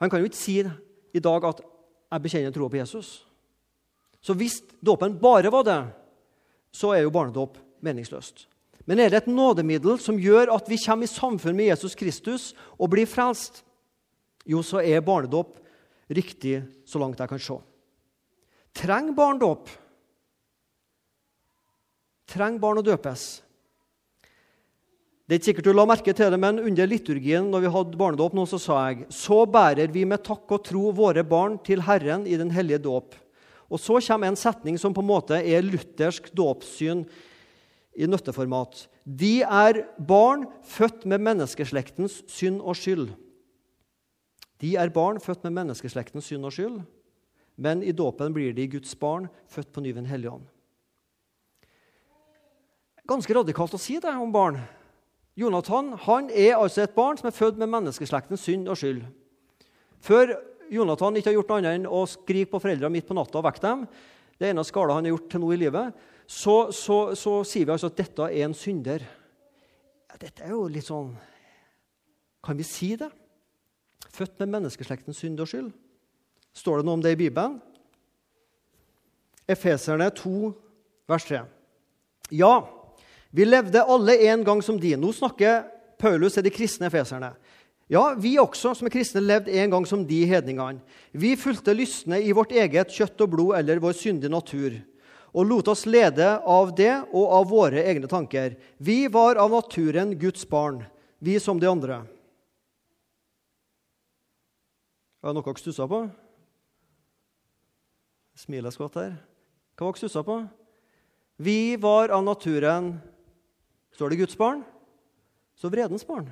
Han 0.00 0.10
kan 0.10 0.22
jo 0.22 0.28
ikke 0.28 0.38
si 0.38 0.60
i 0.60 1.20
dag 1.20 1.44
at 1.44 1.60
'jeg 2.10 2.22
bekjenner 2.22 2.52
troa 2.52 2.68
på 2.68 2.80
Jesus'. 2.80 3.24
Så 4.20 4.34
hvis 4.34 4.62
dåpen 4.86 5.18
bare 5.20 5.52
var 5.52 5.62
det, 5.62 5.92
så 6.72 6.92
er 6.94 7.02
jo 7.02 7.10
barnedåp 7.10 7.58
meningsløst. 7.80 8.48
Men 8.86 8.98
er 8.98 9.08
det 9.08 9.16
et 9.16 9.26
nådemiddel 9.26 9.98
som 10.00 10.18
gjør 10.18 10.54
at 10.54 10.68
vi 10.68 10.78
kommer 10.86 11.04
i 11.04 11.12
samfunn 11.12 11.56
med 11.56 11.68
Jesus 11.68 11.94
Kristus 11.94 12.54
og 12.78 12.90
blir 12.90 13.06
frelst? 13.06 13.64
Jo, 14.46 14.62
så 14.62 14.80
er 14.80 15.04
barnedåp 15.04 15.58
riktig 16.08 16.62
så 16.86 16.98
langt 16.98 17.20
jeg 17.20 17.28
kan 17.28 17.38
se. 17.38 17.58
Trenger 18.74 19.12
barn 19.12 19.38
dåp? 19.38 19.68
Trenger 22.26 22.60
barn 22.60 22.80
å 22.80 22.82
døpes? 22.84 23.42
Det 25.28 25.34
er 25.34 25.40
ikke 25.42 25.50
sikkert 25.50 25.66
du 25.68 25.74
la 25.76 25.84
merke 25.84 26.12
til 26.16 26.30
det, 26.32 26.38
men 26.40 26.56
Under 26.62 26.88
liturgien 26.88 27.50
når 27.52 27.66
vi 27.66 27.70
hadde 27.74 27.98
barnedåp, 28.00 28.32
nå, 28.32 28.46
så 28.48 28.56
sa 28.56 28.76
jeg 28.88 29.04
så 29.12 29.42
bærer 29.44 29.92
vi 29.92 30.06
med 30.08 30.22
takk 30.24 30.48
og 30.56 30.62
tro 30.64 30.88
våre 30.96 31.20
barn 31.20 31.58
til 31.60 31.82
Herren 31.84 32.24
i 32.24 32.38
den 32.40 32.48
hellige 32.48 32.80
dåp. 32.86 33.12
Og 33.68 33.76
Så 33.76 34.00
kommer 34.00 34.28
en 34.28 34.40
setning 34.40 34.78
som 34.80 34.94
på 34.96 35.04
en 35.04 35.10
måte 35.10 35.36
er 35.36 35.60
luthersk 35.60 36.32
dåpssyn 36.32 37.04
i 37.92 38.08
nøtteformat. 38.08 38.86
De 39.04 39.42
er 39.42 39.84
barn 40.00 40.46
født 40.64 41.04
med 41.04 41.20
menneskeslektens 41.20 42.22
synd 42.32 42.62
og 42.62 42.80
skyld. 42.80 43.10
De 44.64 44.76
er 44.80 44.88
barn 44.88 45.20
født 45.20 45.44
med 45.44 45.58
menneskeslektens 45.60 46.24
synd 46.24 46.48
og 46.48 46.56
skyld, 46.56 46.80
men 47.60 47.84
i 47.84 47.92
dåpen 47.92 48.32
blir 48.32 48.56
de 48.56 48.64
Guds 48.66 48.96
barn, 48.96 49.28
født 49.44 49.74
på 49.74 49.84
ny 49.84 49.92
ved 49.92 50.06
Den 50.06 50.10
hellige 50.10 50.32
ånd. 50.32 50.48
Ganske 53.04 53.34
radikalt 53.34 53.76
å 53.76 53.80
si 53.80 54.00
det 54.00 54.16
om 54.16 54.32
barn. 54.32 54.62
Jonathan 55.38 55.92
han 56.02 56.30
er 56.34 56.56
altså 56.58 56.82
et 56.82 56.94
barn 56.96 57.18
som 57.18 57.28
er 57.30 57.36
født 57.36 57.60
med 57.60 57.70
menneskeslektens 57.70 58.42
synd 58.42 58.70
og 58.70 58.78
skyld. 58.80 59.04
Før 60.02 60.34
Jonathan 60.70 61.16
ikke 61.16 61.30
har 61.30 61.36
gjort 61.38 61.52
noe 61.52 61.60
annet 61.60 61.78
enn 61.78 61.90
å 61.90 62.02
skrike 62.10 62.52
på 62.52 62.60
foreldrene 62.62 62.96
midt 62.96 63.06
på 63.08 63.16
natta 63.16 63.38
og 63.38 63.46
vekke 63.46 63.62
dem, 63.62 63.84
det 64.38 64.50
ene 64.50 64.64
skala 64.66 64.96
han 64.96 65.06
har 65.06 65.14
gjort 65.14 65.28
til 65.32 65.42
nå 65.42 65.52
i 65.54 65.60
livet, 65.60 65.94
så, 66.28 66.56
så, 66.74 66.98
så, 67.16 67.38
sier 67.46 67.66
vi 67.66 67.74
altså 67.74 67.88
at 67.88 67.98
dette 67.98 68.26
er 68.26 68.44
en 68.44 68.56
synder. 68.56 69.04
Ja, 70.10 70.18
dette 70.20 70.44
er 70.44 70.52
jo 70.52 70.66
litt 70.70 70.86
sånn 70.86 71.14
Kan 72.44 72.58
vi 72.58 72.64
si 72.66 72.92
det? 72.96 73.08
Født 74.14 74.38
med 74.40 74.52
menneskeslektens 74.52 75.18
synd 75.20 75.40
og 75.42 75.48
skyld. 75.50 75.70
Står 76.56 76.80
det 76.80 76.86
noe 76.86 76.98
om 76.98 77.02
det 77.04 77.14
i 77.14 77.18
Bibelen? 77.18 77.58
Efeserne 79.48 80.10
2, 80.14 80.52
vers 81.08 81.26
3. 81.28 81.42
Ja, 82.36 82.52
vi 83.30 83.44
levde 83.44 83.84
alle 83.84 84.16
en 84.30 84.44
gang 84.44 84.62
som 84.64 84.78
de. 84.80 84.94
Nå 84.96 85.12
snakker 85.12 85.66
Paulus 86.00 86.38
til 86.38 86.46
de 86.46 86.52
kristne 86.54 86.90
feserne. 86.92 87.34
Ja, 87.88 88.12
vi 88.20 88.34
også 88.40 88.74
som 88.76 88.88
er 88.88 88.92
kristne, 88.92 89.22
levde 89.24 89.54
en 89.56 89.72
gang 89.72 89.86
som 89.88 90.04
de 90.04 90.20
hedningene. 90.28 90.82
Vi 91.12 91.32
fulgte 91.40 91.72
lystne 91.76 92.20
i 92.20 92.34
vårt 92.36 92.52
eget 92.52 92.92
kjøtt 92.92 93.24
og 93.24 93.32
blod 93.32 93.56
eller 93.56 93.80
vår 93.80 93.96
syndige 93.96 94.32
natur, 94.32 94.76
og 95.32 95.48
lot 95.48 95.70
oss 95.72 95.86
lede 95.88 96.28
av 96.44 96.74
det 96.76 96.92
og 97.16 97.32
av 97.38 97.48
våre 97.48 97.84
egne 97.88 98.08
tanker. 98.08 98.58
Vi 98.76 99.06
var 99.12 99.40
av 99.40 99.56
naturen 99.56 100.12
Guds 100.20 100.44
barn, 100.48 100.82
vi 101.18 101.38
som 101.40 101.60
de 101.60 101.68
andre. 101.68 102.02
Var 105.24 105.32
det 105.32 105.40
noe 105.40 105.48
dere 105.48 105.64
stussa 105.64 105.88
på? 105.88 106.04
Smiler 108.38 108.72
skvatt 108.72 109.00
her. 109.00 109.16
Hva 109.74 109.88
var 109.88 109.96
dere 109.96 110.04
stussa 110.04 110.22
på? 110.28 110.42
Vi 111.40 111.76
var 111.80 112.12
av 112.12 112.22
naturen 112.26 112.98
Står 113.98 114.12
det 114.12 114.20
Guds 114.20 114.38
barn, 114.38 114.60
så 115.58 115.66
vredens 115.72 116.04
barn. 116.06 116.28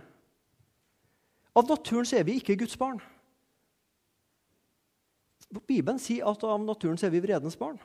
Av 1.56 1.66
naturen 1.66 2.06
så 2.06 2.20
er 2.20 2.26
vi 2.28 2.36
ikke 2.38 2.54
Guds 2.60 2.78
barn. 2.78 3.00
Bibelen 5.66 5.98
sier 5.98 6.28
at 6.30 6.44
av 6.46 6.62
naturen 6.62 6.98
så 7.00 7.08
er 7.08 7.14
vi 7.16 7.24
vredens 7.24 7.58
barn. 7.58 7.80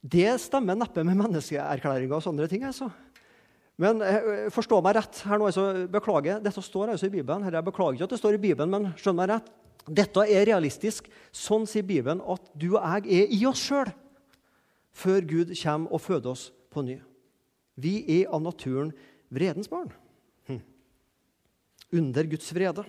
Det 0.00 0.38
stemmer 0.40 0.78
neppe 0.80 1.04
med 1.04 1.20
menneskeerklæringa 1.20 2.16
og 2.16 2.24
sånne 2.24 2.48
ting. 2.48 2.64
altså. 2.64 2.88
Men 3.76 4.00
eh, 4.00 4.48
forstå 4.52 4.80
meg 4.84 4.96
rett. 5.02 5.22
her 5.28 5.40
nå, 5.40 5.52
altså, 5.52 5.68
Beklager, 5.92 6.40
dette 6.40 6.64
står 6.64 6.96
altså 6.96 7.12
i 7.12 7.16
Bibelen. 7.18 7.44
Her, 7.44 7.60
jeg 7.60 7.68
beklager 7.68 7.98
ikke 7.98 8.08
at 8.08 8.16
det 8.16 8.22
står 8.24 8.38
i 8.38 8.44
Bibelen, 8.48 8.72
men 8.72 8.92
skjønn 8.96 9.20
meg 9.20 9.34
rett. 9.34 9.56
Dette 9.84 10.24
er 10.32 10.48
realistisk. 10.48 11.12
Sånn 11.28 11.68
sier 11.68 11.84
Bibelen 11.84 12.24
at 12.24 12.52
du 12.56 12.70
og 12.74 12.84
jeg 13.04 13.24
er 13.24 13.36
i 13.36 13.44
oss 13.48 13.68
sjøl 13.68 13.92
før 14.96 15.26
Gud 15.28 15.58
kommer 15.58 15.92
og 15.92 16.00
føder 16.00 16.32
oss 16.32 16.52
på 16.72 16.84
ny. 16.86 17.02
Vi 17.74 18.04
er 18.20 18.30
av 18.30 18.42
naturen 18.42 18.92
vredens 19.34 19.70
barn. 19.70 19.90
Hm. 20.48 20.60
Under 21.92 22.30
Guds 22.30 22.52
vrede. 22.54 22.84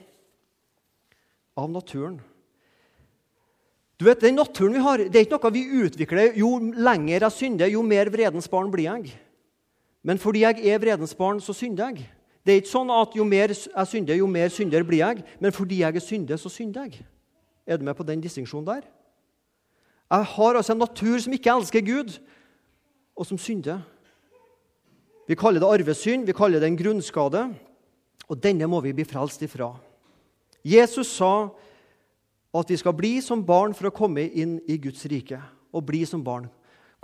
Av 1.58 1.69
naturen. 1.71 2.19
Du 3.98 4.06
vet, 4.06 4.19
Den 4.19 4.36
naturen 4.36 4.74
vi 4.74 4.80
har, 4.84 4.98
det 4.98 5.15
er 5.15 5.26
ikke 5.26 5.39
noe 5.39 5.54
vi 5.56 5.86
utvikler. 5.86 6.36
Jo 6.36 6.58
lenger 6.60 7.21
jeg 7.21 7.32
synder, 7.32 7.71
jo 7.71 7.82
mer 7.82 8.12
vredens 8.12 8.50
barn 8.52 8.71
blir 8.71 8.89
jeg. 8.89 9.13
Men 10.04 10.19
fordi 10.21 10.43
jeg 10.43 10.67
er 10.67 10.82
vredens 10.84 11.15
barn, 11.15 11.39
så 11.41 11.56
synder 11.56 11.89
jeg. 11.89 12.10
Det 12.45 12.54
er 12.54 12.60
ikke 12.62 12.76
sånn 12.76 12.91
at 12.93 13.15
jo 13.17 13.24
mer 13.26 13.50
jeg 13.50 13.88
synder, 13.89 14.19
jo 14.19 14.28
mer 14.30 14.52
synder 14.54 14.84
blir 14.86 15.02
jeg. 15.02 15.24
Men 15.41 15.56
fordi 15.56 15.80
jeg 15.82 15.95
er 15.95 16.04
synder, 16.04 16.38
så 16.38 16.52
synder 16.52 16.86
jeg. 16.86 17.06
Er 17.65 17.80
du 17.80 17.88
med 17.88 17.95
på 17.98 18.06
den 18.06 18.21
distinksjonen 18.21 18.67
der? 18.67 18.84
Jeg 20.12 20.28
har 20.36 20.60
altså 20.60 20.76
en 20.76 20.84
natur 20.84 21.17
som 21.17 21.34
ikke 21.34 21.56
elsker 21.56 21.82
Gud, 21.82 22.19
og 23.15 23.26
som 23.26 23.39
synder. 23.41 23.82
Vi 25.25 25.38
kaller 25.38 25.61
det 25.61 25.69
arvesynd, 25.69 26.25
vi 26.27 26.35
kaller 26.38 26.61
det 26.61 26.69
en 26.69 26.77
grunnskade. 26.77 27.47
Og 28.29 28.41
denne 28.41 28.67
må 28.69 28.81
vi 28.81 28.93
bli 28.93 29.05
frelst 29.05 29.41
ifra. 29.45 29.71
Jesus 30.65 31.11
sa 31.13 31.49
at 32.55 32.69
vi 32.71 32.77
skal 32.79 32.95
bli 32.97 33.17
som 33.21 33.43
barn 33.45 33.73
for 33.77 33.89
å 33.89 33.95
komme 33.95 34.23
inn 34.25 34.57
i 34.69 34.77
Guds 34.81 35.05
rike. 35.11 35.39
Og 35.75 35.85
bli 35.85 36.05
som 36.07 36.23
barn. 36.25 36.47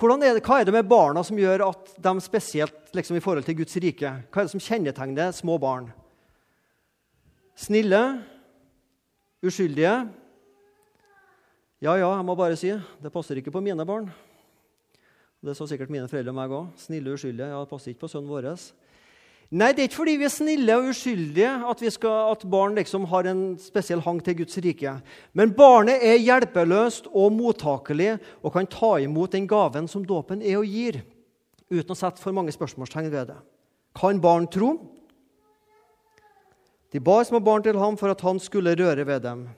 Er 0.01 0.33
det, 0.33 0.41
hva 0.41 0.57
er 0.57 0.65
det 0.65 0.73
med 0.73 0.87
barna 0.89 1.21
som 1.21 1.37
gjør 1.37 1.67
at 1.67 1.91
de 2.01 2.13
spesielt 2.25 2.95
liksom, 2.97 3.19
i 3.19 3.21
forhold 3.21 3.45
til 3.45 3.59
Guds 3.59 3.75
rike 3.77 4.09
Hva 4.33 4.41
er 4.41 4.47
det 4.47 4.53
som 4.55 4.63
kjennetegner 4.63 5.35
små 5.35 5.59
barn? 5.61 5.91
Snille? 7.53 7.99
Uskyldige? 9.45 9.93
Ja, 11.81 11.93
ja, 11.97 12.09
jeg 12.15 12.25
må 12.25 12.33
bare 12.37 12.57
si 12.57 12.73
det 12.73 13.13
passer 13.13 13.37
ikke 13.37 13.53
på 13.53 13.61
mine 13.61 13.85
barn. 13.85 14.09
Det 15.41 15.55
sa 15.57 15.65
sikkert 15.65 15.89
mine 15.89 16.05
foreldre 16.05 16.29
og 16.29 16.37
meg 16.37 16.51
òg. 16.53 16.65
Snille 16.77 17.09
og 17.09 17.17
uskyldige. 17.17 17.49
Ja, 17.49 17.59
det 17.63 17.69
passer 17.71 17.91
ikke 17.93 18.03
på 18.03 18.11
sønnen 18.11 18.29
vår. 18.29 18.47
Nei, 19.51 19.71
det 19.75 19.81
er 19.81 19.87
ikke 19.89 19.97
fordi 19.97 20.13
vi 20.21 20.27
er 20.27 20.31
snille 20.31 20.75
og 20.77 20.91
uskyldige 20.93 21.49
at, 21.67 21.81
skal, 21.91 22.29
at 22.31 22.43
barn 22.47 22.77
liksom 22.77 23.07
har 23.11 23.27
en 23.27 23.41
spesiell 23.59 23.99
hang 24.05 24.21
til 24.23 24.37
Guds 24.39 24.59
rike. 24.63 24.93
Men 25.35 25.51
barnet 25.57 26.05
er 26.07 26.21
hjelpeløst 26.21 27.09
og 27.11 27.33
mottakelig 27.35 28.13
og 28.39 28.53
kan 28.53 28.69
ta 28.71 28.93
imot 29.03 29.33
den 29.33 29.49
gaven 29.51 29.89
som 29.91 30.05
dåpen 30.07 30.45
er 30.45 30.61
og 30.61 30.69
gir, 30.69 31.01
uten 31.67 31.91
å 31.91 31.99
sette 31.99 32.23
for 32.23 32.37
mange 32.37 32.53
spørsmålstegn 32.55 33.11
ved 33.11 33.33
det. 33.33 33.39
Kan 33.97 34.21
barn 34.23 34.47
tro? 34.47 34.75
De 36.95 37.01
bar 37.03 37.25
små 37.27 37.41
barn 37.43 37.65
til 37.65 37.79
ham 37.81 37.97
for 37.99 38.13
at 38.13 38.23
han 38.23 38.39
skulle 38.39 38.77
røre 38.77 39.03
ved 39.07 39.25
dem. 39.25 39.49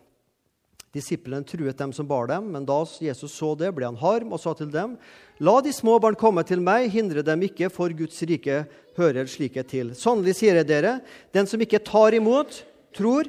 Disiplene 0.93 1.45
truet 1.49 1.77
dem 1.77 1.89
som 1.95 2.05
bar 2.05 2.27
dem, 2.29 2.51
men 2.53 2.67
da 2.69 2.75
Jesus 3.01 3.33
så 3.33 3.55
det, 3.57 3.71
ble 3.73 3.87
han 3.87 3.97
harm 3.97 4.35
og 4.35 4.41
sa 4.43 4.53
til 4.53 4.69
dem.: 4.69 4.93
La 5.41 5.55
de 5.65 5.73
små 5.73 5.97
barn 5.99 6.13
komme 6.15 6.43
til 6.45 6.61
meg, 6.61 6.91
hindre 6.93 7.23
dem 7.25 7.41
ikke, 7.49 7.71
for 7.73 7.89
Guds 7.89 8.21
rike 8.29 8.67
hører 8.97 9.25
slike 9.25 9.63
til. 9.65 9.95
Sannelig 9.97 10.37
sier 10.37 10.61
jeg 10.61 10.69
dere, 10.69 10.99
den 11.33 11.49
som 11.49 11.61
ikke 11.61 11.81
tar 11.81 12.13
imot, 12.13 12.61
tror 12.93 13.25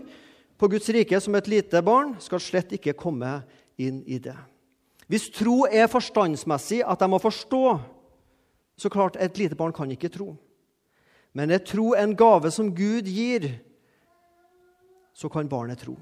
på 0.61 0.69
Guds 0.69 0.93
rike 0.93 1.21
som 1.21 1.35
et 1.35 1.49
lite 1.49 1.81
barn, 1.81 2.15
skal 2.21 2.43
slett 2.43 2.77
ikke 2.77 2.97
komme 3.01 3.41
inn 3.81 4.03
i 4.05 4.21
det. 4.21 4.37
Hvis 5.09 5.31
tro 5.33 5.65
er 5.65 5.89
forstandsmessig, 5.89 6.83
at 6.85 7.01
de 7.01 7.09
må 7.09 7.21
forstå, 7.21 7.65
så 8.77 8.91
klart 8.93 9.17
et 9.17 9.39
lite 9.41 9.57
barn 9.57 9.73
kan 9.73 9.91
ikke 9.91 10.13
tro. 10.13 10.35
Men 11.33 11.51
er 11.51 11.65
tro 11.65 11.95
en 11.99 12.13
gave 12.17 12.53
som 12.53 12.75
Gud 12.75 13.09
gir, 13.09 13.55
så 15.15 15.31
kan 15.33 15.49
barnet 15.49 15.81
tro. 15.81 15.97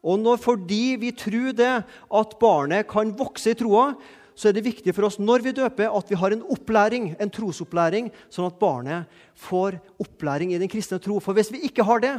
Og 0.00 0.20
når, 0.20 0.40
fordi 0.40 0.96
vi 1.00 1.12
tror 1.12 1.52
det, 1.56 1.74
at 1.84 2.34
barnet 2.40 2.88
kan 2.88 3.12
vokse 3.16 3.52
i 3.52 3.58
troa, 3.58 3.92
så 4.40 4.48
er 4.48 4.56
det 4.56 4.64
viktig 4.64 4.94
for 4.96 5.04
oss 5.10 5.18
når 5.20 5.44
vi 5.44 5.52
døper, 5.52 5.90
at 5.92 6.08
vi 6.08 6.16
har 6.16 6.32
en 6.32 6.44
opplæring, 6.48 7.10
en 7.20 7.32
trosopplæring, 7.32 8.08
sånn 8.32 8.48
at 8.48 8.60
barnet 8.60 9.20
får 9.36 9.76
opplæring 10.00 10.54
i 10.54 10.60
den 10.60 10.70
kristne 10.72 11.00
tro. 11.02 11.18
For 11.20 11.36
hvis 11.36 11.52
vi 11.52 11.60
ikke 11.68 11.84
har 11.84 12.00
det, 12.00 12.14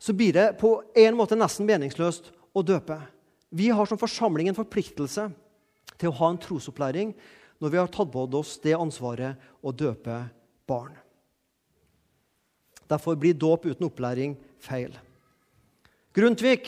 så 0.00 0.16
blir 0.16 0.32
det 0.36 0.46
på 0.60 0.78
en 0.96 1.16
måte 1.18 1.36
nesten 1.36 1.68
meningsløst 1.68 2.30
å 2.56 2.64
døpe. 2.64 2.96
Vi 3.52 3.68
har 3.68 3.88
som 3.88 4.00
forsamling 4.00 4.48
en 4.48 4.56
forpliktelse 4.56 5.28
til 5.96 6.10
å 6.10 6.16
ha 6.20 6.32
en 6.32 6.40
trosopplæring 6.40 7.12
når 7.60 7.72
vi 7.72 7.80
har 7.80 7.92
tatt 7.92 8.12
på 8.12 8.24
oss 8.40 8.56
det 8.64 8.76
ansvaret 8.76 9.36
å 9.60 9.72
døpe 9.72 10.22
barn. 10.68 10.96
Derfor 12.86 13.16
blir 13.18 13.34
dåp 13.34 13.66
uten 13.66 13.88
opplæring 13.88 14.36
feil. 14.62 14.92
Grundtvig, 16.16 16.62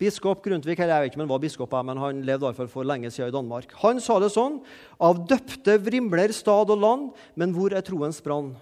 biskop 0.00 0.40
Grundtvig, 0.40 0.78
jeg 0.80 0.88
vet 0.88 1.10
ikke 1.10 1.18
om 1.18 1.26
han 1.26 1.34
var 1.34 1.42
biskop, 1.42 1.74
men 1.84 1.98
han 2.00 2.22
levde 2.24 2.46
i 2.46 2.48
hvert 2.48 2.60
fall 2.62 2.70
for 2.72 2.88
lenge 2.88 3.10
siden 3.12 3.28
i 3.28 3.34
Danmark. 3.34 3.74
Han 3.82 4.00
sa 4.00 4.16
det 4.22 4.30
sånn 4.32 4.62
Av 4.96 5.18
døpte 5.28 5.74
vrimler 5.84 6.32
stad 6.32 6.72
og 6.72 6.80
land, 6.80 7.10
men 7.36 7.52
hvor 7.52 7.74
er 7.76 7.84
troens 7.84 8.22
brann? 8.24 8.54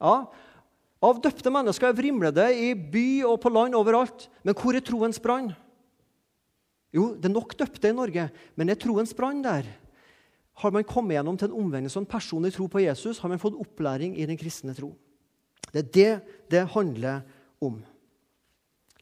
Ja, 0.00 0.24
av 1.02 1.20
døpte 1.20 1.50
mennesker 1.52 1.92
vrimler 1.98 2.32
det 2.32 2.48
i 2.62 2.72
by 2.72 3.24
og 3.28 3.40
på 3.42 3.50
land 3.52 3.76
overalt. 3.76 4.28
Men 4.46 4.56
hvor 4.56 4.78
er 4.78 4.84
troens 4.86 5.20
brann? 5.20 5.50
Jo, 6.94 7.10
det 7.18 7.28
er 7.28 7.34
nok 7.34 7.56
døpte 7.58 7.90
i 7.90 7.96
Norge, 7.96 8.28
men 8.56 8.72
er 8.72 8.80
troens 8.80 9.12
brann 9.16 9.44
der? 9.44 9.68
Har 10.62 10.72
man 10.72 10.86
kommet 10.86 11.18
gjennom 11.18 11.36
til 11.36 11.50
en 11.50 11.60
omvendelse 11.60 11.98
og 11.98 12.06
en 12.06 12.12
personlig 12.12 12.52
tro 12.54 12.68
på 12.70 12.84
Jesus, 12.84 13.20
har 13.20 13.32
man 13.32 13.40
fått 13.42 13.58
opplæring 13.60 14.14
i 14.16 14.28
den 14.28 14.38
kristne 14.40 14.76
tro. 14.76 14.94
Det 15.72 15.84
er 15.84 15.92
det 15.96 16.12
det 16.52 16.68
handler 16.72 17.24
om. 17.60 17.80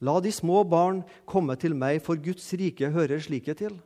La 0.01 0.17
de 0.21 0.33
små 0.33 0.63
barn 0.65 1.03
komme 1.29 1.57
til 1.61 1.75
meg, 1.77 2.01
for 2.01 2.17
Guds 2.17 2.47
rike 2.57 2.89
hører 2.95 3.21
slike 3.21 3.55
til. 3.59 3.77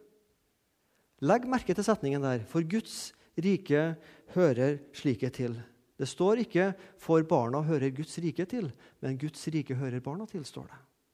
Legg 1.25 1.47
merke 1.51 1.75
til 1.75 1.87
setningen 1.87 2.23
der. 2.23 2.45
For 2.47 2.63
Guds 2.63 3.13
rike 3.41 3.95
hører 4.35 4.79
slike 4.95 5.31
til. 5.35 5.57
Det 5.99 6.09
står 6.09 6.43
ikke 6.43 6.75
'for 6.99 7.23
barna 7.23 7.63
hører 7.63 7.91
Guds 7.91 8.19
rike 8.19 8.45
til', 8.45 8.73
men 9.01 9.19
'Guds 9.19 9.47
rike 9.49 9.75
hører 9.75 10.01
barna 10.01 10.25
til'. 10.25 10.45
står 10.45 10.63
Det 10.63 10.73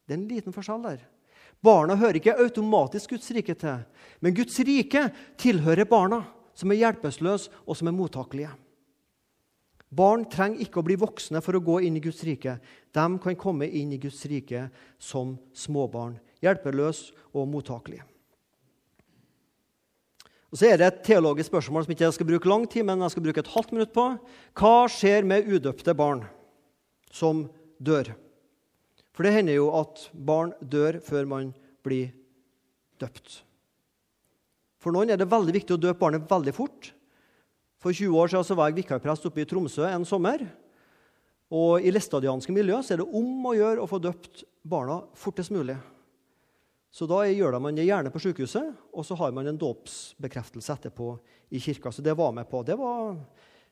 Det 0.09 0.15
er 0.15 0.21
en 0.21 0.29
liten 0.29 0.53
forskjell 0.53 0.83
der. 0.83 0.99
Barna 1.63 1.95
hører 1.95 2.15
ikke 2.15 2.39
automatisk 2.41 3.11
Guds 3.11 3.31
rike 3.31 3.55
til, 3.55 3.85
men 4.21 4.35
Guds 4.35 4.59
rike 4.59 5.13
tilhører 5.37 5.85
barna, 5.85 6.25
som 6.55 6.73
er 6.73 6.77
hjelpeløse 6.77 7.51
og 7.67 7.77
som 7.77 7.89
er 7.89 7.93
mottakelige. 7.93 8.51
Barn 9.91 10.23
trenger 10.31 10.63
ikke 10.63 10.79
å 10.81 10.87
bli 10.87 10.95
voksne 11.01 11.41
for 11.43 11.59
å 11.59 11.63
gå 11.67 11.81
inn 11.83 11.97
i 11.99 12.03
Guds 12.03 12.23
rike. 12.27 12.61
De 12.95 13.07
kan 13.23 13.39
komme 13.39 13.67
inn 13.67 13.91
i 13.91 13.99
Guds 13.99 14.23
rike 14.31 14.69
som 15.03 15.35
småbarn, 15.51 16.15
hjelpeløse 16.45 17.17
og 17.35 17.49
mottakelige. 17.51 18.07
Og 20.51 20.59
Så 20.59 20.67
er 20.67 20.79
det 20.79 20.87
et 20.87 21.03
teologisk 21.07 21.51
spørsmål 21.51 21.85
som 21.85 21.93
ikke 21.95 22.07
jeg 22.09 22.17
skal 22.17 22.27
bruke 22.27 22.51
lang 22.51 22.65
tid, 22.71 22.87
men 22.87 23.03
jeg 23.05 23.15
skal 23.15 23.23
bruke 23.23 23.43
et 23.43 23.53
halvt 23.55 23.75
minutt 23.75 23.93
på. 23.95 24.07
Hva 24.59 24.75
skjer 24.91 25.27
med 25.27 25.47
udøpte 25.47 25.95
barn 25.95 26.25
som 27.11 27.45
dør? 27.79 28.11
For 29.15 29.27
det 29.27 29.35
hender 29.35 29.59
jo 29.59 29.69
at 29.79 30.09
barn 30.15 30.55
dør 30.63 30.99
før 31.07 31.29
man 31.31 31.53
blir 31.87 32.11
døpt. 32.99 33.43
For 34.81 34.95
noen 34.95 35.13
er 35.13 35.21
det 35.21 35.31
veldig 35.31 35.55
viktig 35.55 35.77
å 35.77 35.83
døpe 35.83 36.01
barnet 36.03 36.31
veldig 36.31 36.55
fort. 36.57 36.91
For 37.81 37.97
20 37.97 38.13
år 38.21 38.29
siden 38.29 38.59
var 38.59 38.69
jeg 38.69 38.83
vikarprest 38.83 39.25
oppe 39.25 39.41
i 39.41 39.49
Tromsø 39.49 39.87
en 39.89 40.05
sommer. 40.05 40.45
Og 41.51 41.81
I 41.83 41.91
læstadianske 41.91 42.53
miljø 42.53 42.77
er 42.77 43.01
det 43.01 43.07
om 43.07 43.47
å 43.49 43.55
gjøre 43.57 43.81
å 43.81 43.89
få 43.89 43.99
døpt 44.03 44.45
barna 44.69 45.01
fortest 45.17 45.51
mulig. 45.55 45.79
Så 46.93 47.07
da 47.09 47.23
gjør 47.25 47.57
man 47.63 47.79
det 47.79 47.87
gjerne 47.87 48.11
på 48.13 48.21
sykehuset, 48.21 48.75
og 48.93 49.07
så 49.07 49.17
har 49.17 49.33
man 49.33 49.49
en 49.49 49.59
dåpsbekreftelse 49.59 50.75
etterpå 50.75 51.15
i 51.55 51.63
kirka. 51.63 51.93
Så 51.95 52.03
det 52.05 52.17
var 52.19 52.35
med 52.37 52.51
på. 52.51 52.61
Det 52.67 52.77
var, 52.79 53.15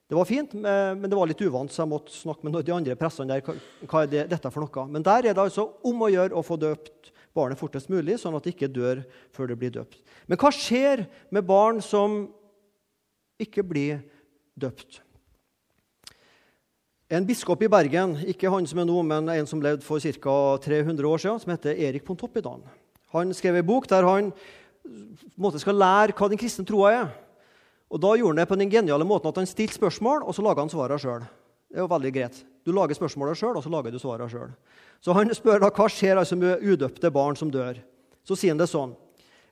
det 0.09 0.17
var, 0.17 0.27
fint, 0.27 0.55
men 0.55 1.05
det 1.05 1.19
var 1.19 1.29
litt 1.29 1.45
uvant, 1.45 1.71
så 1.75 1.83
jeg 1.83 1.93
måtte 1.93 2.15
snakke 2.15 2.49
med 2.49 2.57
de 2.65 2.75
andre 2.75 2.97
prestene 2.99 3.37
der. 3.37 3.61
Hva 3.85 4.07
er 4.07 4.13
det, 4.15 4.25
dette 4.33 4.55
for 4.55 4.65
noe? 4.65 4.87
Men 4.89 5.05
der 5.05 5.29
er 5.29 5.37
det 5.37 5.45
altså 5.45 5.67
om 5.87 6.07
å 6.07 6.11
gjøre 6.15 6.39
å 6.39 6.47
få 6.47 6.57
døpt 6.63 7.13
barnet 7.37 7.61
fortest 7.61 7.91
mulig, 7.93 8.17
sånn 8.23 8.39
at 8.39 8.47
det 8.47 8.57
ikke 8.57 8.73
dør 8.73 9.05
før 9.37 9.53
det 9.53 9.59
blir 9.61 9.75
døpt. 9.75 10.01
Men 10.31 10.41
hva 10.41 10.55
skjer 10.55 11.05
med 11.35 11.47
barn 11.47 11.83
som 11.85 12.23
ikke 13.41 13.65
bli 13.67 13.91
døpt. 14.59 15.03
En 17.09 17.25
biskop 17.25 17.63
i 17.65 17.71
Bergen, 17.73 18.19
ikke 18.29 18.51
han 18.53 18.67
som 18.69 18.83
er 18.83 18.89
nå, 18.89 18.99
men 19.07 19.31
en 19.33 19.47
som 19.49 19.63
levde 19.65 19.87
for 19.87 20.03
ca. 20.03 20.35
300 20.61 21.09
år 21.09 21.23
siden, 21.23 21.41
som 21.41 21.55
heter 21.55 21.79
Erik 21.89 22.05
Pontoppidan, 22.05 22.61
han 23.15 23.33
skrev 23.33 23.57
en 23.57 23.67
bok 23.67 23.89
der 23.89 24.05
han 24.05 24.33
måte, 25.41 25.61
skal 25.63 25.79
lære 25.79 26.13
hva 26.17 26.29
den 26.29 26.41
kristne 26.41 26.67
troa 26.69 26.93
er. 26.93 27.09
Og 27.89 28.01
Da 28.01 28.13
gjorde 28.17 28.35
han 28.37 28.43
det 28.43 28.49
på 28.51 28.59
den 28.61 28.71
geniale 28.71 29.05
måten 29.09 29.31
at 29.31 29.41
han 29.41 29.49
stilte 29.49 29.79
spørsmål, 29.79 30.23
og 30.23 30.35
så 30.37 30.45
laga 30.45 30.61
han 30.61 30.69
svarene 30.69 31.01
sjøl. 31.01 31.25
Det 31.69 31.77
er 31.77 31.85
jo 31.85 31.89
veldig 31.89 32.13
greit. 32.13 32.45
Du 32.65 32.73
lager 32.73 32.97
spørsmålet 32.97 33.41
sjøl, 33.41 33.57
og 33.57 33.65
så 33.65 33.73
lager 33.73 33.93
du 33.93 33.99
svarene 33.99 34.29
sjøl. 34.29 34.53
Så 35.01 35.15
han 35.17 35.33
spør 35.33 35.63
da 35.63 35.71
hva 35.73 35.89
skjer 35.89 36.21
altså 36.21 36.37
med 36.37 36.61
udøpte 36.61 37.11
barn 37.13 37.37
som 37.37 37.51
dør. 37.53 37.81
Så 38.25 38.37
sier 38.37 38.53
han 38.53 38.61
det 38.61 38.69
sånn. 38.69 38.93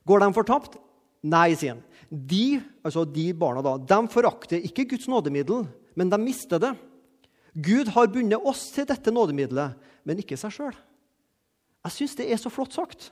Går 0.05 0.21
de 0.21 0.29
fortapt? 0.35 0.77
Nei, 1.25 1.55
sier 1.57 1.75
han. 1.75 1.83
De, 2.09 2.59
altså 2.85 3.03
de 3.09 3.31
barna 3.35 3.63
da, 3.65 3.75
de 3.77 3.99
forakter 4.11 4.63
ikke 4.63 4.85
Guds 4.93 5.09
nådemiddel, 5.11 5.65
men 5.97 6.11
de 6.11 6.19
mister 6.21 6.61
det. 6.61 6.73
Gud 7.57 7.89
har 7.95 8.09
bundet 8.13 8.43
oss 8.45 8.67
til 8.75 8.85
dette 8.87 9.11
nådemiddelet, 9.11 9.77
men 10.05 10.21
ikke 10.21 10.37
seg 10.37 10.53
sjøl. 10.53 10.75
Jeg 11.87 11.95
syns 11.95 12.17
det 12.19 12.27
er 12.29 12.39
så 12.39 12.51
flott 12.53 12.75
sagt. 12.75 13.09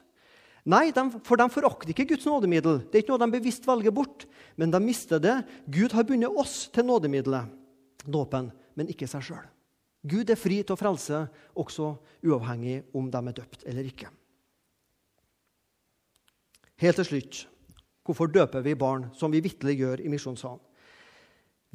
Nei, 0.65 0.89
de, 0.93 1.03
for 1.25 1.37
de 1.37 1.45
forakter 1.53 1.91
ikke 1.93 2.07
Guds 2.13 2.25
nådemiddel. 2.29 2.79
Det 2.89 2.97
er 2.97 3.03
ikke 3.03 3.13
noe 3.13 3.21
de 3.21 3.35
bevisst 3.35 3.67
velger 3.67 3.93
bort, 3.93 4.25
men 4.57 4.73
de 4.73 4.81
mister 4.81 5.21
det. 5.21 5.35
Gud 5.69 5.93
har 5.93 6.05
bundet 6.07 6.39
oss 6.41 6.65
til 6.73 6.87
nådemiddelet, 6.87 7.51
dåpen, 8.05 8.51
men 8.77 8.89
ikke 8.89 9.09
seg 9.09 9.25
sjøl. 9.27 9.43
Gud 10.05 10.29
er 10.29 10.37
fri 10.37 10.59
til 10.61 10.75
å 10.75 10.79
frelse, 10.79 11.23
også 11.57 11.95
uavhengig 12.25 12.83
om 12.97 13.09
de 13.09 13.21
er 13.21 13.37
døpt 13.41 13.65
eller 13.65 13.89
ikke. 13.89 14.11
Helt 16.81 16.99
til 17.01 17.07
slutt 17.07 17.45
hvorfor 18.05 18.29
døper 18.31 18.63
vi 18.65 18.77
barn, 18.77 19.09
som 19.17 19.33
vi 19.33 19.43
vitterlig 19.43 19.79
gjør 19.81 20.03
i 20.05 20.11
Misjonssalen? 20.11 20.61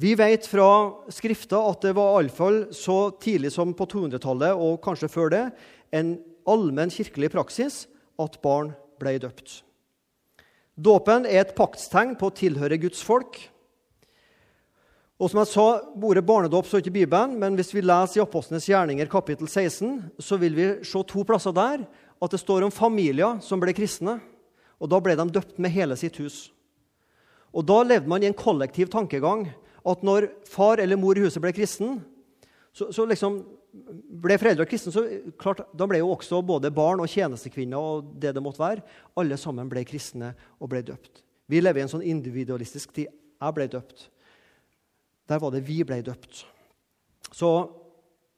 Vi 0.01 0.15
vet 0.17 0.47
fra 0.49 0.67
Skrifta 1.13 1.59
at 1.69 1.83
det 1.85 1.91
var 1.93 2.15
iallfall 2.15 2.63
så 2.73 3.11
tidlig 3.21 3.51
som 3.53 3.75
på 3.77 3.85
200-tallet 3.91 4.57
og 4.57 4.79
kanskje 4.81 5.11
før 5.11 5.29
det, 5.29 5.43
en 5.93 6.15
allmenn 6.49 6.89
kirkelig 6.89 7.29
praksis 7.35 7.83
at 8.21 8.39
barn 8.41 8.71
ble 9.01 9.19
døpt. 9.21 9.59
Dåpen 10.73 11.27
er 11.29 11.43
et 11.43 11.53
paktstegn 11.57 12.15
på 12.17 12.31
å 12.31 12.33
tilhøre 12.33 12.79
Guds 12.81 13.03
folk. 13.05 13.37
Og 15.21 15.29
som 15.29 15.43
jeg 15.43 15.51
sa, 15.51 15.65
Ordet 16.01 16.25
barnedåp 16.25 16.65
står 16.65 16.81
ikke 16.81 16.93
i 16.95 16.99
Bibelen, 17.03 17.35
men 17.37 17.59
hvis 17.59 17.69
vi 17.75 17.83
leser 17.85 18.21
i 18.21 18.23
Apostlenes 18.23 18.65
gjerninger 18.71 19.11
kapittel 19.11 19.45
16, 19.45 19.99
så 20.17 20.39
vil 20.41 20.57
vi 20.57 20.69
se 20.87 21.03
to 21.05 21.25
plasser 21.27 21.53
der 21.53 21.85
at 22.21 22.33
det 22.33 22.41
står 22.41 22.65
om 22.65 22.73
familier 22.73 23.37
som 23.45 23.61
ble 23.61 23.75
kristne. 23.77 24.17
Og 24.81 24.89
Da 24.89 24.99
ble 24.99 25.15
de 25.15 25.27
døpt 25.29 25.59
med 25.61 25.71
hele 25.71 25.95
sitt 25.95 26.17
hus. 26.17 26.49
Og 27.53 27.65
Da 27.67 27.83
levde 27.83 28.09
man 28.09 28.23
i 28.23 28.29
en 28.29 28.37
kollektiv 28.37 28.89
tankegang 28.89 29.49
at 29.85 30.03
når 30.03 30.29
far 30.45 30.79
eller 30.79 30.97
mor 30.97 31.17
i 31.17 31.23
huset 31.23 31.41
ble 31.41 31.53
kristen, 31.53 31.99
så, 32.73 32.91
så 32.93 33.05
liksom 33.05 33.41
ble 34.21 34.37
foreldre 34.39 34.67
kristne, 34.67 34.91
så 34.93 35.03
klart, 35.39 35.63
da 35.73 35.87
ble 35.87 36.01
jo 36.01 36.11
også 36.11 36.41
både 36.43 36.71
barn 36.75 37.01
og 37.03 37.09
tjenestekvinner 37.11 37.79
og 37.79 38.13
det 38.19 38.33
det 38.35 38.43
måtte 38.43 38.61
være, 38.61 38.83
alle 39.17 39.37
sammen 39.39 39.69
ble 39.71 39.83
kristne 39.87 40.33
og 40.59 40.71
ble 40.73 40.83
døpt. 40.85 41.23
Vi 41.51 41.61
lever 41.61 41.81
i 41.81 41.85
en 41.85 41.91
sånn 41.91 42.05
individualistisk 42.07 42.93
tid. 42.95 43.11
Jeg 43.41 43.55
ble 43.57 43.67
døpt. 43.71 44.07
Der 45.31 45.39
var 45.41 45.53
det 45.53 45.63
vi 45.67 45.81
ble 45.87 45.99
døpt. 46.05 46.43
Så 47.31 47.49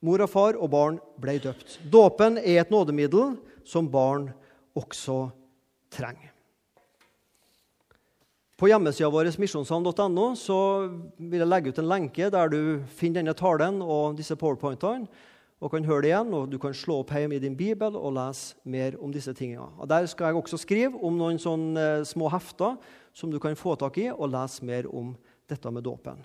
mor 0.06 0.24
og 0.24 0.30
far 0.32 0.58
og 0.58 0.70
barn 0.74 1.00
ble 1.22 1.38
døpt. 1.42 1.80
Dåpen 1.90 2.40
er 2.42 2.62
et 2.62 2.74
nådemiddel 2.74 3.36
som 3.68 3.90
barn 3.90 4.30
også 4.78 5.28
trenger. 5.94 6.33
På 8.64 8.70
hjemmesida 8.70 9.10
vår 9.12 9.28
misjonssand.no 9.44 10.26
vil 11.20 11.42
jeg 11.42 11.48
legge 11.52 11.72
ut 11.74 11.80
en 11.82 11.90
lenke 11.92 12.30
der 12.32 12.48
du 12.48 12.60
finner 12.96 13.18
denne 13.20 13.34
talen 13.36 13.82
og 13.84 14.14
disse 14.16 14.38
powerpointene. 14.40 15.04
og 15.60 15.72
kan 15.72 15.84
høre 15.84 16.02
det 16.02 16.08
igjen, 16.08 16.34
og 16.34 16.50
Du 16.50 16.58
kan 16.58 16.74
slå 16.74 17.02
opp 17.02 17.10
hjem 17.12 17.34
i 17.34 17.40
din 17.40 17.58
bibel 17.58 17.98
og 17.98 18.14
lese 18.14 18.56
mer 18.64 18.96
om 19.04 19.12
disse 19.12 19.34
tingene. 19.34 19.68
Og 19.78 19.90
Der 19.90 20.06
skal 20.06 20.28
jeg 20.28 20.36
også 20.36 20.58
skrive 20.58 20.96
om 21.04 21.18
noen 21.18 21.40
sånne 21.40 21.80
eh, 22.00 22.04
små 22.04 22.30
hefter 22.32 22.78
som 23.14 23.32
du 23.32 23.38
kan 23.38 23.56
få 23.56 23.76
tak 23.76 23.98
i 23.98 24.10
og 24.12 24.32
lese 24.32 24.64
mer 24.64 24.88
om 24.88 25.14
dette 25.50 25.72
med 25.72 25.84
dåpen. 25.84 26.24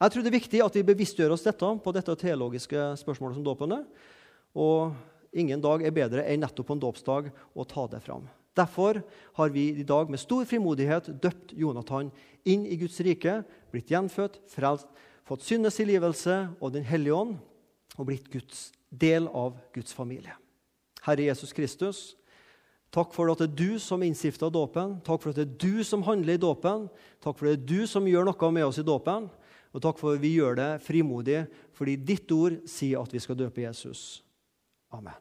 Jeg 0.00 0.10
tror 0.10 0.22
det 0.22 0.32
er 0.32 0.40
viktig 0.40 0.64
at 0.64 0.74
vi 0.74 0.82
bevisstgjør 0.82 1.32
oss 1.32 1.44
dette 1.44 1.66
på 1.84 1.92
dette 1.92 2.16
teologiske 2.16 2.96
spørsmålet 2.96 3.36
som 3.36 3.44
dåpen 3.44 3.72
er. 3.72 3.84
Og 4.56 4.96
ingen 5.34 5.60
dag 5.60 5.84
er 5.84 5.92
bedre 5.92 6.24
enn 6.24 6.40
nettopp 6.40 6.66
på 6.66 6.72
en 6.72 6.80
dåpsdag 6.80 7.30
å 7.54 7.64
ta 7.64 7.86
det 7.92 8.00
fram. 8.00 8.24
Derfor 8.54 9.02
har 9.34 9.50
vi 9.50 9.68
i 9.74 9.86
dag 9.86 10.10
med 10.10 10.22
stor 10.22 10.44
frimodighet 10.46 11.10
døpt 11.22 11.52
Jonathan 11.58 12.12
inn 12.46 12.66
i 12.66 12.78
Guds 12.78 13.00
rike, 13.02 13.40
blitt 13.74 13.90
gjenfødt, 13.90 14.38
frelst, 14.52 14.86
fått 15.26 15.42
syndes 15.42 15.78
tilgivelse 15.80 16.36
og 16.60 16.72
Den 16.72 16.84
hellige 16.86 17.14
ånd, 17.16 17.36
og 17.98 18.06
blitt 18.06 18.30
Guds 18.30 18.70
del 18.90 19.26
av 19.28 19.56
Guds 19.74 19.94
familie. 19.94 20.34
Herre 21.04 21.26
Jesus 21.26 21.52
Kristus, 21.52 22.14
takk 22.94 23.12
for 23.14 23.30
at 23.32 23.42
det 23.42 23.50
er 23.50 23.58
du 23.58 23.80
som 23.82 24.02
innstifta 24.02 24.48
dåpen. 24.52 24.98
Takk 25.04 25.22
for 25.22 25.32
at 25.32 25.40
det 25.40 25.48
er 25.48 25.58
du 25.58 25.84
som 25.84 26.04
handler 26.06 26.36
i 26.38 26.42
dåpen. 26.42 26.88
Takk 27.24 27.38
for 27.38 27.50
at 27.50 27.58
det 27.58 27.64
er 27.64 27.82
du 27.82 27.90
som 27.90 28.06
gjør 28.08 28.30
noe 28.30 28.52
med 28.54 28.68
oss 28.68 28.78
i 28.78 28.86
dåpen. 28.86 29.28
Og 29.74 29.82
takk 29.82 29.98
for 29.98 30.14
at 30.14 30.22
vi 30.22 30.36
gjør 30.36 30.58
det 30.60 30.70
frimodig 30.86 31.44
fordi 31.74 31.98
ditt 31.98 32.30
ord 32.34 32.60
sier 32.70 33.02
at 33.02 33.14
vi 33.14 33.22
skal 33.22 33.38
døpe 33.38 33.66
Jesus. 33.66 34.22
Amen. 34.94 35.18